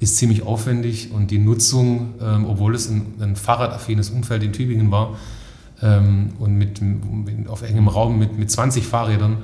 ist 0.00 0.16
ziemlich 0.16 0.42
aufwendig 0.42 1.12
und 1.12 1.30
die 1.30 1.38
Nutzung, 1.38 2.14
ähm, 2.20 2.46
obwohl 2.46 2.74
es 2.74 2.88
ein, 2.88 3.14
ein 3.20 3.36
fahrradaffines 3.36 4.10
Umfeld 4.10 4.42
in 4.42 4.52
Tübingen 4.52 4.90
war 4.90 5.16
ähm, 5.82 6.32
und 6.38 6.56
mit, 6.56 6.80
mit, 6.80 7.48
auf 7.48 7.62
engem 7.62 7.88
Raum 7.88 8.18
mit, 8.18 8.38
mit 8.38 8.50
20 8.50 8.86
Fahrrädern, 8.86 9.38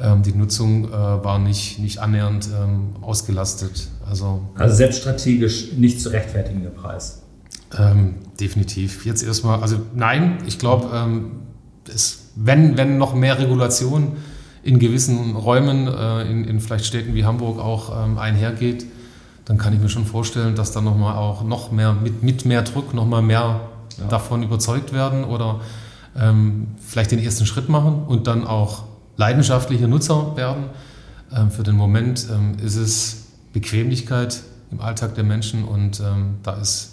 ähm, 0.00 0.22
die 0.22 0.32
Nutzung 0.32 0.88
äh, 0.88 0.92
war 0.92 1.38
nicht, 1.38 1.78
nicht 1.78 1.98
annähernd 1.98 2.48
ähm, 2.48 3.02
ausgelastet. 3.02 3.88
Also, 4.08 4.42
also 4.56 4.74
selbst 4.74 5.00
strategisch 5.00 5.72
nicht 5.72 6.00
zu 6.00 6.10
rechtfertigen 6.10 6.62
der 6.62 6.70
Preis. 6.70 7.22
Ähm, 7.78 8.16
definitiv. 8.38 9.06
Jetzt 9.06 9.22
erstmal, 9.22 9.60
also 9.60 9.78
nein, 9.94 10.38
ich 10.46 10.58
glaube, 10.58 10.88
ähm, 10.94 11.30
es, 11.88 12.30
wenn, 12.36 12.76
wenn 12.76 12.98
noch 12.98 13.14
mehr 13.14 13.38
Regulation 13.38 14.16
in 14.62 14.78
gewissen 14.78 15.36
Räumen, 15.36 15.86
äh, 15.86 16.22
in, 16.22 16.44
in 16.44 16.60
vielleicht 16.60 16.86
Städten 16.86 17.14
wie 17.14 17.24
Hamburg 17.24 17.58
auch 17.58 18.04
ähm, 18.04 18.18
einhergeht, 18.18 18.86
dann 19.44 19.58
kann 19.58 19.74
ich 19.74 19.80
mir 19.80 19.90
schon 19.90 20.06
vorstellen, 20.06 20.54
dass 20.54 20.72
da 20.72 20.80
nochmal 20.80 21.16
auch 21.16 21.44
noch 21.44 21.70
mehr 21.70 21.92
mit, 21.92 22.22
mit 22.22 22.44
mehr 22.46 22.62
Druck 22.62 22.94
nochmal 22.94 23.22
mehr 23.22 23.60
ja. 23.98 24.06
davon 24.08 24.42
überzeugt 24.42 24.92
werden 24.92 25.24
oder 25.24 25.60
ähm, 26.16 26.68
vielleicht 26.80 27.10
den 27.10 27.18
ersten 27.18 27.44
Schritt 27.44 27.68
machen 27.68 28.04
und 28.06 28.26
dann 28.26 28.46
auch 28.46 28.84
leidenschaftliche 29.16 29.86
Nutzer 29.86 30.36
werden. 30.36 30.64
Ähm, 31.34 31.50
für 31.50 31.62
den 31.62 31.76
Moment 31.76 32.26
ähm, 32.32 32.56
ist 32.64 32.76
es 32.76 33.26
Bequemlichkeit 33.52 34.42
im 34.70 34.80
Alltag 34.80 35.14
der 35.14 35.24
Menschen 35.24 35.64
und 35.64 36.00
ähm, 36.00 36.36
da 36.42 36.54
ist 36.54 36.92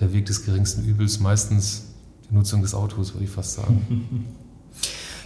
der 0.00 0.12
Weg 0.12 0.26
des 0.26 0.44
geringsten 0.44 0.84
Übels 0.84 1.20
meistens 1.20 1.85
die 2.30 2.34
Nutzung 2.34 2.62
des 2.62 2.74
Autos, 2.74 3.14
würde 3.14 3.24
ich 3.24 3.30
fast 3.30 3.54
sagen. 3.54 4.24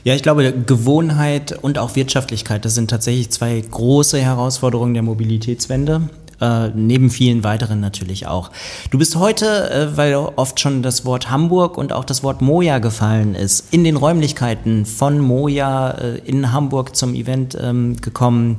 Ja, 0.03 0.15
ich 0.15 0.23
glaube, 0.23 0.55
Gewohnheit 0.55 1.53
und 1.61 1.79
auch 1.79 1.95
Wirtschaftlichkeit, 1.95 2.65
das 2.65 2.75
sind 2.75 2.89
tatsächlich 2.89 3.29
zwei 3.29 3.61
große 3.61 4.19
Herausforderungen 4.19 4.95
der 4.95 5.03
Mobilitätswende. 5.03 6.09
Äh, 6.41 6.71
neben 6.71 7.11
vielen 7.11 7.45
weiteren 7.45 7.81
natürlich 7.81 8.27
auch. 8.27 8.51
Du 8.91 8.97
bist 8.97 9.17
heute, 9.17 9.71
äh, 9.71 9.97
weil 9.99 10.15
oft 10.15 10.59
schon 10.59 10.83
das 10.83 11.05
Wort 11.05 11.31
Hamburg 11.31 11.77
und 11.77 11.93
auch 11.93 12.05
das 12.05 12.23
Wort 12.23 12.41
Moja 12.41 12.79
gefallen 12.79 13.35
ist, 13.35 13.75
in 13.75 13.85
den 13.85 13.97
Räumlichkeiten 13.97 14.87
von 14.87 15.19
Moja 15.19 15.91
äh, 15.91 16.19
in 16.21 16.51
Hamburg 16.51 16.97
zum 16.97 17.15
Event 17.15 17.59
ähm, 17.61 17.97
gekommen. 18.01 18.57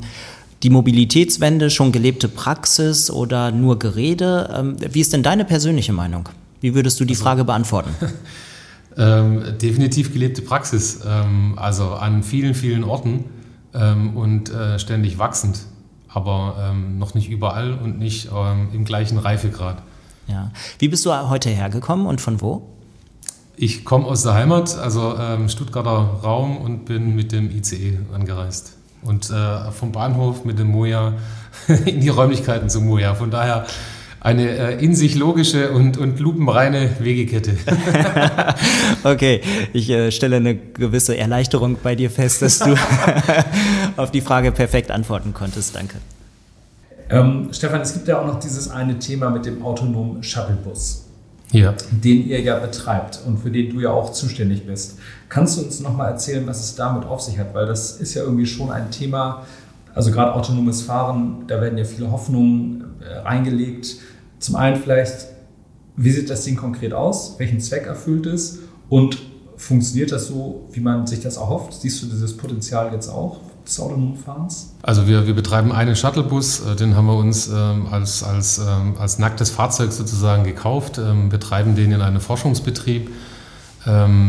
Die 0.62 0.70
Mobilitätswende, 0.70 1.72
schon 1.72 1.92
gelebte 1.92 2.28
Praxis 2.28 3.10
oder 3.10 3.52
nur 3.52 3.80
Gerede? 3.80 4.54
Ähm, 4.56 4.76
wie 4.80 5.02
ist 5.02 5.12
denn 5.12 5.24
deine 5.24 5.44
persönliche 5.44 5.92
Meinung? 5.92 6.30
Wie 6.62 6.74
würdest 6.76 7.00
du 7.00 7.06
die 7.06 7.14
also, 7.14 7.24
Frage 7.24 7.44
beantworten? 7.44 7.94
ähm, 8.98 9.44
definitiv 9.62 10.14
gelebte 10.14 10.42
Praxis, 10.42 11.02
ähm, 11.06 11.54
also 11.58 11.90
an 11.90 12.24
vielen, 12.24 12.54
vielen 12.54 12.84
Orten 12.84 13.26
ähm, 13.74 14.16
und 14.16 14.50
äh, 14.50 14.80
ständig 14.80 15.18
wachsend, 15.18 15.60
aber 16.08 16.72
ähm, 16.72 16.98
noch 16.98 17.14
nicht 17.14 17.30
überall 17.30 17.74
und 17.74 18.00
nicht 18.00 18.30
ähm, 18.34 18.70
im 18.74 18.86
gleichen 18.86 19.18
Reifegrad. 19.18 19.82
Ja. 20.28 20.52
Wie 20.80 20.88
bist 20.88 21.06
du 21.06 21.12
heute 21.30 21.50
hergekommen 21.50 22.06
und 22.06 22.22
von 22.22 22.42
wo? 22.42 22.68
Ich 23.58 23.86
komme 23.86 24.06
aus 24.06 24.24
der 24.24 24.34
Heimat, 24.34 24.78
also 24.78 25.16
ähm, 25.20 25.50
Stuttgarter 25.50 26.20
Raum 26.24 26.58
und 26.58 26.86
bin 26.86 27.16
mit 27.16 27.32
dem 27.32 27.52
ICE 27.52 28.00
angereist. 28.14 28.78
Und 29.04 29.30
äh, 29.30 29.72
vom 29.72 29.92
Bahnhof 29.92 30.46
mit 30.46 30.60
dem 30.60 30.68
Moja 30.68 31.14
in 31.86 32.02
die 32.02 32.10
Räumlichkeiten 32.10 32.70
zum 32.70 32.86
Moja. 32.86 33.16
Von 33.16 33.32
daher 33.32 33.66
eine 34.22 34.50
äh, 34.50 34.84
in 34.86 34.94
sich 34.94 35.16
logische 35.16 35.72
und, 35.72 35.98
und 35.98 36.20
lupenreine 36.20 36.92
Wegekette. 37.00 37.58
okay, 39.04 39.42
ich 39.74 39.90
äh, 39.90 40.12
stelle 40.12 40.36
eine 40.36 40.56
gewisse 40.56 41.18
Erleichterung 41.18 41.78
bei 41.82 41.96
dir 41.96 42.12
fest, 42.12 42.44
dass 42.44 42.60
du 42.60 42.76
auf 43.98 44.12
die 44.12 44.22
Frage 44.22 44.52
perfekt 44.52 44.92
antworten 44.92 45.34
konntest. 45.34 45.76
Danke. 45.76 45.96
Ähm, 47.10 47.50
Stefan, 47.52 47.82
es 47.82 47.94
gibt 47.94 48.08
ja 48.08 48.22
auch 48.22 48.28
noch 48.28 48.40
dieses 48.40 48.70
eine 48.70 49.00
Thema 49.00 49.32
mit 49.32 49.48
dem 49.48 49.66
autonomen 49.66 50.22
Shuttlebus, 50.22 51.06
ja. 51.52 51.74
den 51.90 52.28
ihr 52.28 52.42
ja 52.42 52.60
betreibt 52.60 53.22
und 53.26 53.40
für 53.40 53.50
den 53.50 53.72
du 53.72 53.80
ja 53.82 53.90
auch 53.90 54.14
zuständig 54.14 54.68
bist. 54.68 55.00
Kannst 55.30 55.58
du 55.58 55.64
uns 55.64 55.80
nochmal 55.80 56.12
erzählen, 56.12 56.46
was 56.46 56.64
es 56.64 56.76
damit 56.76 57.06
auf 57.06 57.22
sich 57.22 57.40
hat? 57.40 57.56
Weil 57.56 57.66
das 57.66 58.00
ist 58.00 58.14
ja 58.14 58.22
irgendwie 58.22 58.46
schon 58.46 58.72
ein 58.72 58.92
Thema, 58.92 59.48
also 59.96 60.12
gerade 60.12 60.36
autonomes 60.36 60.84
Fahren, 60.84 61.46
da 61.48 61.60
werden 61.60 61.78
ja 61.78 61.86
viele 61.86 62.12
Hoffnungen 62.12 62.86
äh, 63.02 63.18
reingelegt. 63.18 63.96
Zum 64.42 64.56
einen 64.56 64.76
vielleicht, 64.76 65.28
wie 65.96 66.12
sieht 66.12 66.30
das 66.30 66.44
Ding 66.44 66.58
konkret 66.58 66.94
aus? 66.94 67.36
Welchen 67.38 67.62
Zweck 67.62 67.86
erfüllt 67.86 68.26
es? 68.26 68.60
Und 68.90 69.18
funktioniert 69.56 70.12
das 70.12 70.28
so, 70.28 70.68
wie 70.74 70.80
man 70.80 71.06
sich 71.08 71.22
das 71.22 71.38
erhofft? 71.38 71.74
Siehst 71.80 72.02
du 72.02 72.08
dieses 72.08 72.36
Potenzial 72.36 72.92
jetzt 72.92 73.08
auch 73.08 73.40
des 73.66 73.80
autonomen 73.80 74.18
Fahrens? 74.18 74.74
Also 74.82 75.08
wir, 75.08 75.28
wir 75.28 75.36
betreiben 75.36 75.72
einen 75.72 75.96
Shuttlebus, 75.96 76.66
äh, 76.66 76.76
den 76.76 76.96
haben 76.96 77.06
wir 77.06 77.16
uns 77.16 77.50
ähm, 77.50 77.86
als, 77.92 78.24
als, 78.24 78.58
ähm, 78.58 78.96
als 79.00 79.20
nacktes 79.20 79.52
Fahrzeug 79.52 79.92
sozusagen 79.92 80.44
gekauft, 80.44 80.98
ähm, 80.98 81.30
betreiben 81.30 81.76
den 81.76 81.92
in 81.92 82.02
einem 82.02 82.20
Forschungsbetrieb 82.20 83.10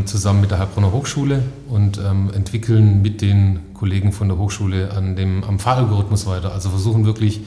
zusammen 0.07 0.41
mit 0.41 0.51
der 0.51 0.61
Heilbronner 0.61 0.93
Hochschule 0.93 1.43
und 1.69 1.99
entwickeln 1.99 3.03
mit 3.03 3.21
den 3.21 3.61
Kollegen 3.75 4.11
von 4.11 4.29
der 4.29 4.39
Hochschule 4.39 4.93
an 4.93 5.15
dem, 5.15 5.45
am 5.45 5.59
Fahralgorithmus 5.59 6.25
weiter. 6.25 6.53
Also 6.53 6.71
versuchen 6.71 7.05
wirklich 7.05 7.43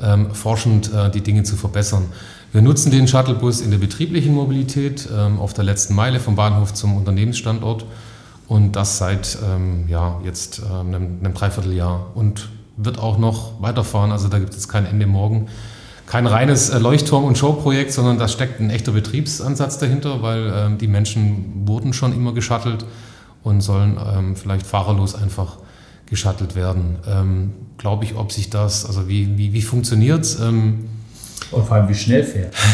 ähm, 0.00 0.34
forschend 0.34 0.92
äh, 0.92 1.10
die 1.10 1.20
Dinge 1.20 1.42
zu 1.42 1.56
verbessern. 1.56 2.04
Wir 2.52 2.62
nutzen 2.62 2.90
den 2.90 3.08
Shuttlebus 3.08 3.60
in 3.60 3.70
der 3.70 3.78
betrieblichen 3.78 4.34
Mobilität 4.34 5.08
ähm, 5.16 5.38
auf 5.38 5.54
der 5.54 5.64
letzten 5.64 5.94
Meile 5.94 6.20
vom 6.20 6.36
Bahnhof 6.36 6.74
zum 6.74 6.96
Unternehmensstandort 6.96 7.84
und 8.46 8.76
das 8.76 8.98
seit 8.98 9.38
ähm, 9.44 9.84
ja, 9.88 10.20
jetzt 10.24 10.60
ähm, 10.60 10.88
einem, 10.88 11.18
einem 11.20 11.34
Dreivierteljahr 11.34 12.12
und 12.14 12.48
wird 12.76 12.98
auch 12.98 13.18
noch 13.18 13.60
weiterfahren. 13.60 14.12
Also 14.12 14.28
da 14.28 14.38
gibt 14.38 14.54
es 14.54 14.68
kein 14.68 14.86
Ende 14.86 15.06
morgen 15.06 15.48
kein 16.12 16.26
reines 16.26 16.68
äh, 16.68 16.78
Leuchtturm- 16.78 17.24
und 17.24 17.38
Showprojekt, 17.38 17.90
sondern 17.90 18.18
da 18.18 18.28
steckt 18.28 18.60
ein 18.60 18.68
echter 18.68 18.92
Betriebsansatz 18.92 19.78
dahinter, 19.78 20.20
weil 20.20 20.52
ähm, 20.54 20.76
die 20.76 20.86
Menschen 20.86 21.66
wurden 21.66 21.94
schon 21.94 22.12
immer 22.12 22.34
geschattelt 22.34 22.84
und 23.42 23.62
sollen 23.62 23.98
ähm, 24.14 24.36
vielleicht 24.36 24.66
fahrerlos 24.66 25.14
einfach 25.14 25.56
geschattelt 26.12 26.54
werden. 26.54 26.98
Ähm, 27.08 27.52
Glaube 27.78 28.04
ich, 28.04 28.14
ob 28.14 28.30
sich 28.30 28.50
das, 28.50 28.86
also 28.86 29.08
wie, 29.08 29.36
wie, 29.38 29.52
wie 29.54 29.62
funktioniert 29.62 30.20
es? 30.20 30.38
Ähm, 30.38 30.84
und 31.50 31.66
vor 31.66 31.76
allem, 31.76 31.88
wie 31.88 31.94
schnell 31.94 32.22
fährt. 32.22 32.54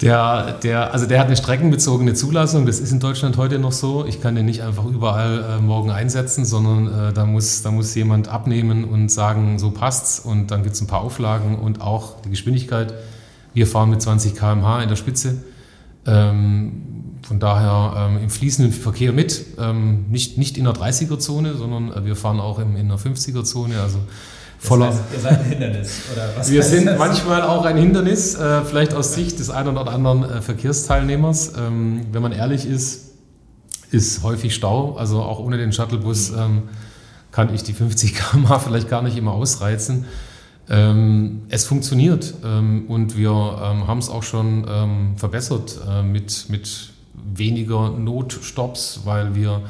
Der, 0.00 0.58
der, 0.64 0.92
also 0.92 1.06
der 1.06 1.20
hat 1.20 1.28
eine 1.28 1.36
streckenbezogene 1.36 2.12
Zulassung. 2.12 2.66
Das 2.66 2.80
ist 2.80 2.90
in 2.90 2.98
Deutschland 2.98 3.36
heute 3.36 3.60
noch 3.60 3.70
so. 3.70 4.04
Ich 4.04 4.20
kann 4.20 4.34
den 4.34 4.46
nicht 4.46 4.60
einfach 4.62 4.84
überall 4.84 5.44
äh, 5.44 5.62
morgen 5.62 5.92
einsetzen, 5.92 6.44
sondern 6.44 7.10
äh, 7.10 7.12
da, 7.12 7.24
muss, 7.24 7.62
da 7.62 7.70
muss 7.70 7.94
jemand 7.94 8.26
abnehmen 8.26 8.82
und 8.82 9.12
sagen, 9.12 9.60
so 9.60 9.70
passt's. 9.70 10.18
Und 10.18 10.50
dann 10.50 10.64
gibt 10.64 10.74
es 10.74 10.80
ein 10.80 10.88
paar 10.88 11.02
Auflagen 11.02 11.56
und 11.56 11.80
auch 11.80 12.20
die 12.22 12.30
Geschwindigkeit. 12.30 12.92
Wir 13.54 13.68
fahren 13.68 13.90
mit 13.90 14.02
20 14.02 14.34
km/h 14.34 14.82
in 14.82 14.88
der 14.88 14.96
Spitze. 14.96 15.44
Ähm, 16.04 16.82
von 17.22 17.38
daher 17.38 18.08
ähm, 18.10 18.22
im 18.22 18.30
fließenden 18.30 18.72
Verkehr 18.72 19.12
mit. 19.12 19.44
Ähm, 19.58 20.06
nicht, 20.10 20.38
nicht 20.38 20.58
in 20.58 20.64
der 20.64 20.74
30er-Zone, 20.74 21.54
sondern 21.54 21.92
äh, 21.92 22.04
wir 22.04 22.16
fahren 22.16 22.40
auch 22.40 22.58
im, 22.58 22.76
in 22.76 22.88
der 22.88 22.98
50er-Zone. 22.98 23.80
Also 23.80 23.98
voller. 24.58 24.86
Das 24.86 24.96
heißt, 24.96 25.12
ihr 25.14 25.20
seid 25.20 25.38
ein 25.40 25.44
Hindernis, 25.46 26.00
oder 26.12 26.28
was? 26.36 26.50
Wir 26.50 26.62
sind 26.62 26.86
das? 26.86 26.98
manchmal 26.98 27.42
auch 27.42 27.64
ein 27.64 27.76
Hindernis, 27.76 28.34
äh, 28.34 28.62
vielleicht 28.64 28.94
aus 28.94 29.14
Sicht 29.14 29.38
des 29.38 29.50
einen 29.50 29.76
oder 29.76 29.92
anderen 29.92 30.24
äh, 30.24 30.42
Verkehrsteilnehmers. 30.42 31.52
Ähm, 31.56 32.06
wenn 32.12 32.22
man 32.22 32.32
ehrlich 32.32 32.66
ist, 32.66 33.12
ist 33.90 34.22
häufig 34.22 34.54
Stau. 34.54 34.96
Also 34.96 35.22
auch 35.22 35.38
ohne 35.38 35.58
den 35.58 35.72
Shuttlebus 35.72 36.30
ähm, 36.30 36.62
kann 37.30 37.54
ich 37.54 37.62
die 37.62 37.72
50 37.72 38.14
km/h 38.32 38.58
vielleicht 38.64 38.88
gar 38.88 39.02
nicht 39.02 39.16
immer 39.16 39.32
ausreizen. 39.32 40.06
Ähm, 40.68 41.42
es 41.48 41.64
funktioniert 41.64 42.34
ähm, 42.44 42.84
und 42.88 43.16
wir 43.16 43.30
ähm, 43.30 43.86
haben 43.86 43.98
es 43.98 44.08
auch 44.08 44.22
schon 44.22 44.64
ähm, 44.68 45.16
verbessert 45.16 45.80
äh, 45.88 46.02
mit, 46.02 46.46
mit 46.48 46.91
weniger 47.14 47.90
Notstopps, 47.90 49.00
weil 49.04 49.34
wir 49.34 49.62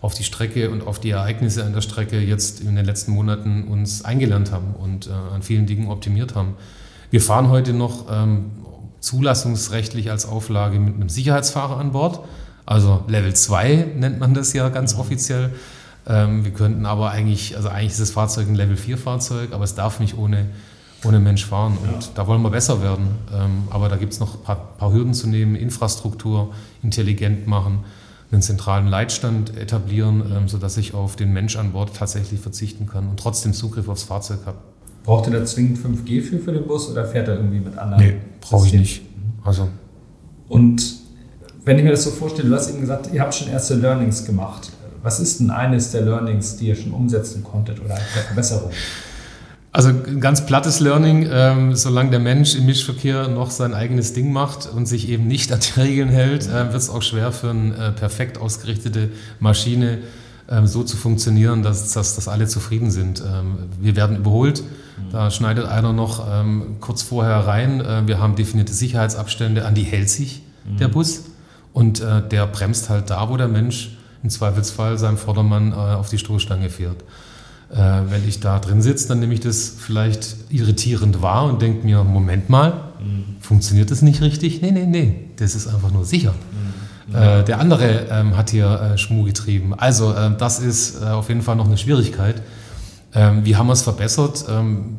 auf 0.00 0.14
die 0.14 0.24
Strecke 0.24 0.70
und 0.70 0.86
auf 0.86 0.98
die 0.98 1.10
Ereignisse 1.10 1.64
an 1.64 1.72
der 1.72 1.82
Strecke 1.82 2.20
jetzt 2.20 2.60
in 2.60 2.74
den 2.76 2.84
letzten 2.84 3.12
Monaten 3.12 3.64
uns 3.64 4.04
eingelernt 4.04 4.50
haben 4.50 4.74
und 4.74 5.08
äh, 5.08 5.10
an 5.10 5.42
vielen 5.42 5.66
Dingen 5.66 5.88
optimiert 5.88 6.34
haben. 6.34 6.54
Wir 7.10 7.20
fahren 7.20 7.48
heute 7.48 7.72
noch 7.72 8.06
ähm, 8.10 8.50
zulassungsrechtlich 9.00 10.10
als 10.10 10.26
Auflage 10.26 10.78
mit 10.78 10.94
einem 10.94 11.08
Sicherheitsfahrer 11.08 11.76
an 11.76 11.92
Bord. 11.92 12.20
Also 12.64 13.02
Level 13.08 13.34
2 13.34 13.94
nennt 13.96 14.20
man 14.20 14.32
das 14.32 14.52
ja 14.52 14.68
ganz 14.68 14.94
mhm. 14.94 15.00
offiziell. 15.00 15.50
Ähm, 16.06 16.44
wir 16.44 16.52
könnten 16.52 16.86
aber 16.86 17.10
eigentlich, 17.10 17.56
also 17.56 17.68
eigentlich 17.68 17.92
ist 17.92 18.00
das 18.00 18.10
Fahrzeug 18.12 18.48
ein 18.48 18.54
Level 18.54 18.76
4 18.76 18.96
Fahrzeug, 18.96 19.52
aber 19.52 19.64
es 19.64 19.74
darf 19.74 20.00
nicht 20.00 20.16
ohne, 20.16 20.46
ohne 21.04 21.20
Mensch 21.20 21.46
fahren. 21.46 21.78
Und 21.82 22.02
ja. 22.02 22.08
da 22.14 22.26
wollen 22.26 22.42
wir 22.42 22.50
besser 22.50 22.82
werden. 22.82 23.08
Ähm, 23.32 23.64
aber 23.70 23.88
da 23.88 23.96
gibt 23.96 24.12
es 24.12 24.20
noch 24.20 24.34
ein 24.34 24.42
paar, 24.42 24.56
paar 24.76 24.92
Hürden 24.92 25.14
zu 25.14 25.28
nehmen, 25.28 25.54
Infrastruktur 25.54 26.52
intelligent 26.82 27.46
machen 27.46 27.84
einen 28.32 28.42
zentralen 28.42 28.86
Leitstand 28.86 29.56
etablieren, 29.56 30.22
ähm, 30.34 30.48
sodass 30.48 30.76
ich 30.76 30.94
auf 30.94 31.16
den 31.16 31.32
Mensch 31.32 31.56
an 31.56 31.72
Bord 31.72 31.96
tatsächlich 31.96 32.40
verzichten 32.40 32.86
kann 32.86 33.08
und 33.08 33.18
trotzdem 33.18 33.52
Zugriff 33.52 33.88
aufs 33.88 34.04
Fahrzeug 34.04 34.40
habe. 34.46 34.58
Braucht 35.02 35.26
ihr 35.28 35.32
da 35.32 35.44
zwingend 35.44 35.78
5G 35.78 36.22
für, 36.22 36.38
für 36.38 36.52
den 36.52 36.66
Bus 36.66 36.90
oder 36.90 37.04
fährt 37.06 37.28
er 37.28 37.36
irgendwie 37.36 37.60
mit 37.60 37.76
anderen? 37.76 38.02
Nee, 38.02 38.14
brauche 38.40 38.66
ich 38.66 38.72
nicht. 38.72 39.02
Also. 39.44 39.68
Und 40.48 41.00
wenn 41.64 41.78
ich 41.78 41.84
mir 41.84 41.90
das 41.90 42.04
so 42.04 42.10
vorstelle, 42.10 42.48
du 42.48 42.54
hast 42.54 42.70
eben 42.70 42.80
gesagt, 42.80 43.10
ihr 43.12 43.20
habt 43.20 43.34
schon 43.34 43.48
erste 43.48 43.74
Learnings 43.74 44.24
gemacht. 44.24 44.70
Was 45.02 45.18
ist 45.18 45.40
denn 45.40 45.50
eines 45.50 45.90
der 45.90 46.02
Learnings, 46.02 46.56
die 46.56 46.68
ihr 46.68 46.76
schon 46.76 46.92
umsetzen 46.92 47.42
konntet 47.42 47.80
oder 47.80 47.94
der 47.94 48.22
Verbesserung? 48.26 48.70
Also 49.72 49.90
ein 49.90 50.20
ganz 50.20 50.46
plattes 50.46 50.80
Learning, 50.80 51.28
ähm, 51.30 51.76
solange 51.76 52.10
der 52.10 52.18
Mensch 52.18 52.56
im 52.56 52.66
Mischverkehr 52.66 53.28
noch 53.28 53.52
sein 53.52 53.72
eigenes 53.72 54.12
Ding 54.14 54.32
macht 54.32 54.66
und 54.66 54.86
sich 54.86 55.08
eben 55.08 55.28
nicht 55.28 55.52
an 55.52 55.60
die 55.60 55.80
Regeln 55.80 56.08
hält, 56.08 56.48
äh, 56.48 56.72
wird 56.72 56.74
es 56.74 56.90
auch 56.90 57.02
schwer 57.02 57.30
für 57.30 57.50
eine 57.50 57.74
äh, 57.76 57.92
perfekt 57.92 58.38
ausgerichtete 58.38 59.10
Maschine 59.38 59.98
äh, 60.48 60.66
so 60.66 60.82
zu 60.82 60.96
funktionieren, 60.96 61.62
dass, 61.62 61.92
dass, 61.92 62.16
dass 62.16 62.26
alle 62.26 62.48
zufrieden 62.48 62.90
sind. 62.90 63.20
Ähm, 63.20 63.58
wir 63.80 63.94
werden 63.94 64.16
überholt, 64.16 64.64
da 65.12 65.30
schneidet 65.30 65.66
einer 65.66 65.92
noch 65.92 66.26
ähm, 66.28 66.76
kurz 66.80 67.02
vorher 67.02 67.46
rein. 67.46 67.80
Äh, 67.80 68.06
wir 68.06 68.18
haben 68.18 68.34
definierte 68.34 68.72
Sicherheitsabstände, 68.72 69.64
an 69.64 69.74
die 69.74 69.84
hält 69.84 70.10
sich 70.10 70.42
der 70.64 70.88
mhm. 70.88 70.92
Bus 70.92 71.22
und 71.72 72.00
äh, 72.00 72.26
der 72.28 72.46
bremst 72.46 72.88
halt 72.88 73.10
da, 73.10 73.28
wo 73.28 73.36
der 73.36 73.48
Mensch 73.48 73.96
im 74.22 74.30
Zweifelsfall 74.30 74.98
seinem 74.98 75.16
Vordermann 75.16 75.72
äh, 75.72 75.74
auf 75.74 76.10
die 76.10 76.18
Stoßstange 76.18 76.70
fährt. 76.70 77.04
Äh, 77.72 77.76
wenn 77.76 78.28
ich 78.28 78.40
da 78.40 78.58
drin 78.58 78.82
sitze, 78.82 79.08
dann 79.08 79.20
nehme 79.20 79.32
ich 79.34 79.40
das 79.40 79.72
vielleicht 79.78 80.36
irritierend 80.50 81.22
wahr 81.22 81.44
und 81.44 81.62
denke 81.62 81.84
mir, 81.86 82.02
Moment 82.02 82.50
mal, 82.50 82.72
mhm. 82.98 83.36
funktioniert 83.40 83.90
das 83.90 84.02
nicht 84.02 84.20
richtig? 84.22 84.60
Nee, 84.60 84.72
nee, 84.72 84.86
nee, 84.86 85.30
das 85.36 85.54
ist 85.54 85.68
einfach 85.68 85.92
nur 85.92 86.04
sicher. 86.04 86.34
Mhm. 87.08 87.14
Äh, 87.14 87.44
der 87.44 87.60
andere 87.60 88.06
ähm, 88.10 88.36
hat 88.36 88.50
hier 88.50 88.66
äh, 88.94 88.98
Schmuh 88.98 89.24
getrieben. 89.24 89.74
Also 89.74 90.12
äh, 90.12 90.36
das 90.36 90.58
ist 90.58 91.00
äh, 91.00 91.06
auf 91.06 91.28
jeden 91.28 91.42
Fall 91.42 91.56
noch 91.56 91.66
eine 91.66 91.78
Schwierigkeit. 91.78 92.42
Ähm, 93.14 93.44
wie 93.44 93.56
haben 93.56 93.66
wir 93.66 93.72
es 93.72 93.82
verbessert? 93.82 94.44
Ähm, 94.48 94.96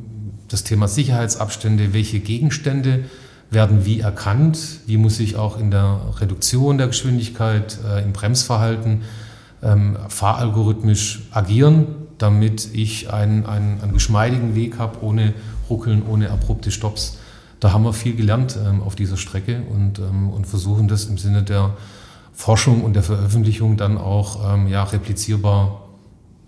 das 0.47 0.63
Thema 0.63 0.87
Sicherheitsabstände, 0.87 1.93
welche 1.93 2.19
Gegenstände 2.19 3.05
werden 3.49 3.85
wie 3.85 3.99
erkannt, 3.99 4.59
wie 4.85 4.97
muss 4.97 5.19
ich 5.19 5.35
auch 5.35 5.59
in 5.59 5.71
der 5.71 5.99
Reduktion 6.19 6.77
der 6.77 6.87
Geschwindigkeit, 6.87 7.77
äh, 7.85 8.03
im 8.03 8.13
Bremsverhalten 8.13 9.01
ähm, 9.61 9.97
fahralgorithmisch 10.07 11.23
agieren, 11.31 11.87
damit 12.21 12.69
ich 12.73 13.11
einen, 13.11 13.45
einen, 13.45 13.81
einen 13.81 13.93
geschmeidigen 13.93 14.55
Weg 14.55 14.77
habe, 14.77 15.03
ohne 15.03 15.33
Ruckeln, 15.69 16.03
ohne 16.07 16.29
abrupte 16.29 16.71
Stops. 16.71 17.17
Da 17.59 17.71
haben 17.73 17.83
wir 17.83 17.93
viel 17.93 18.15
gelernt 18.15 18.57
ähm, 18.63 18.81
auf 18.81 18.95
dieser 18.95 19.17
Strecke 19.17 19.63
und, 19.69 19.99
ähm, 19.99 20.29
und 20.29 20.47
versuchen 20.47 20.87
das 20.87 21.05
im 21.05 21.17
Sinne 21.17 21.43
der 21.43 21.71
Forschung 22.33 22.83
und 22.83 22.93
der 22.93 23.03
Veröffentlichung 23.03 23.77
dann 23.77 23.97
auch 23.97 24.53
ähm, 24.53 24.67
ja, 24.67 24.83
replizierbar 24.83 25.81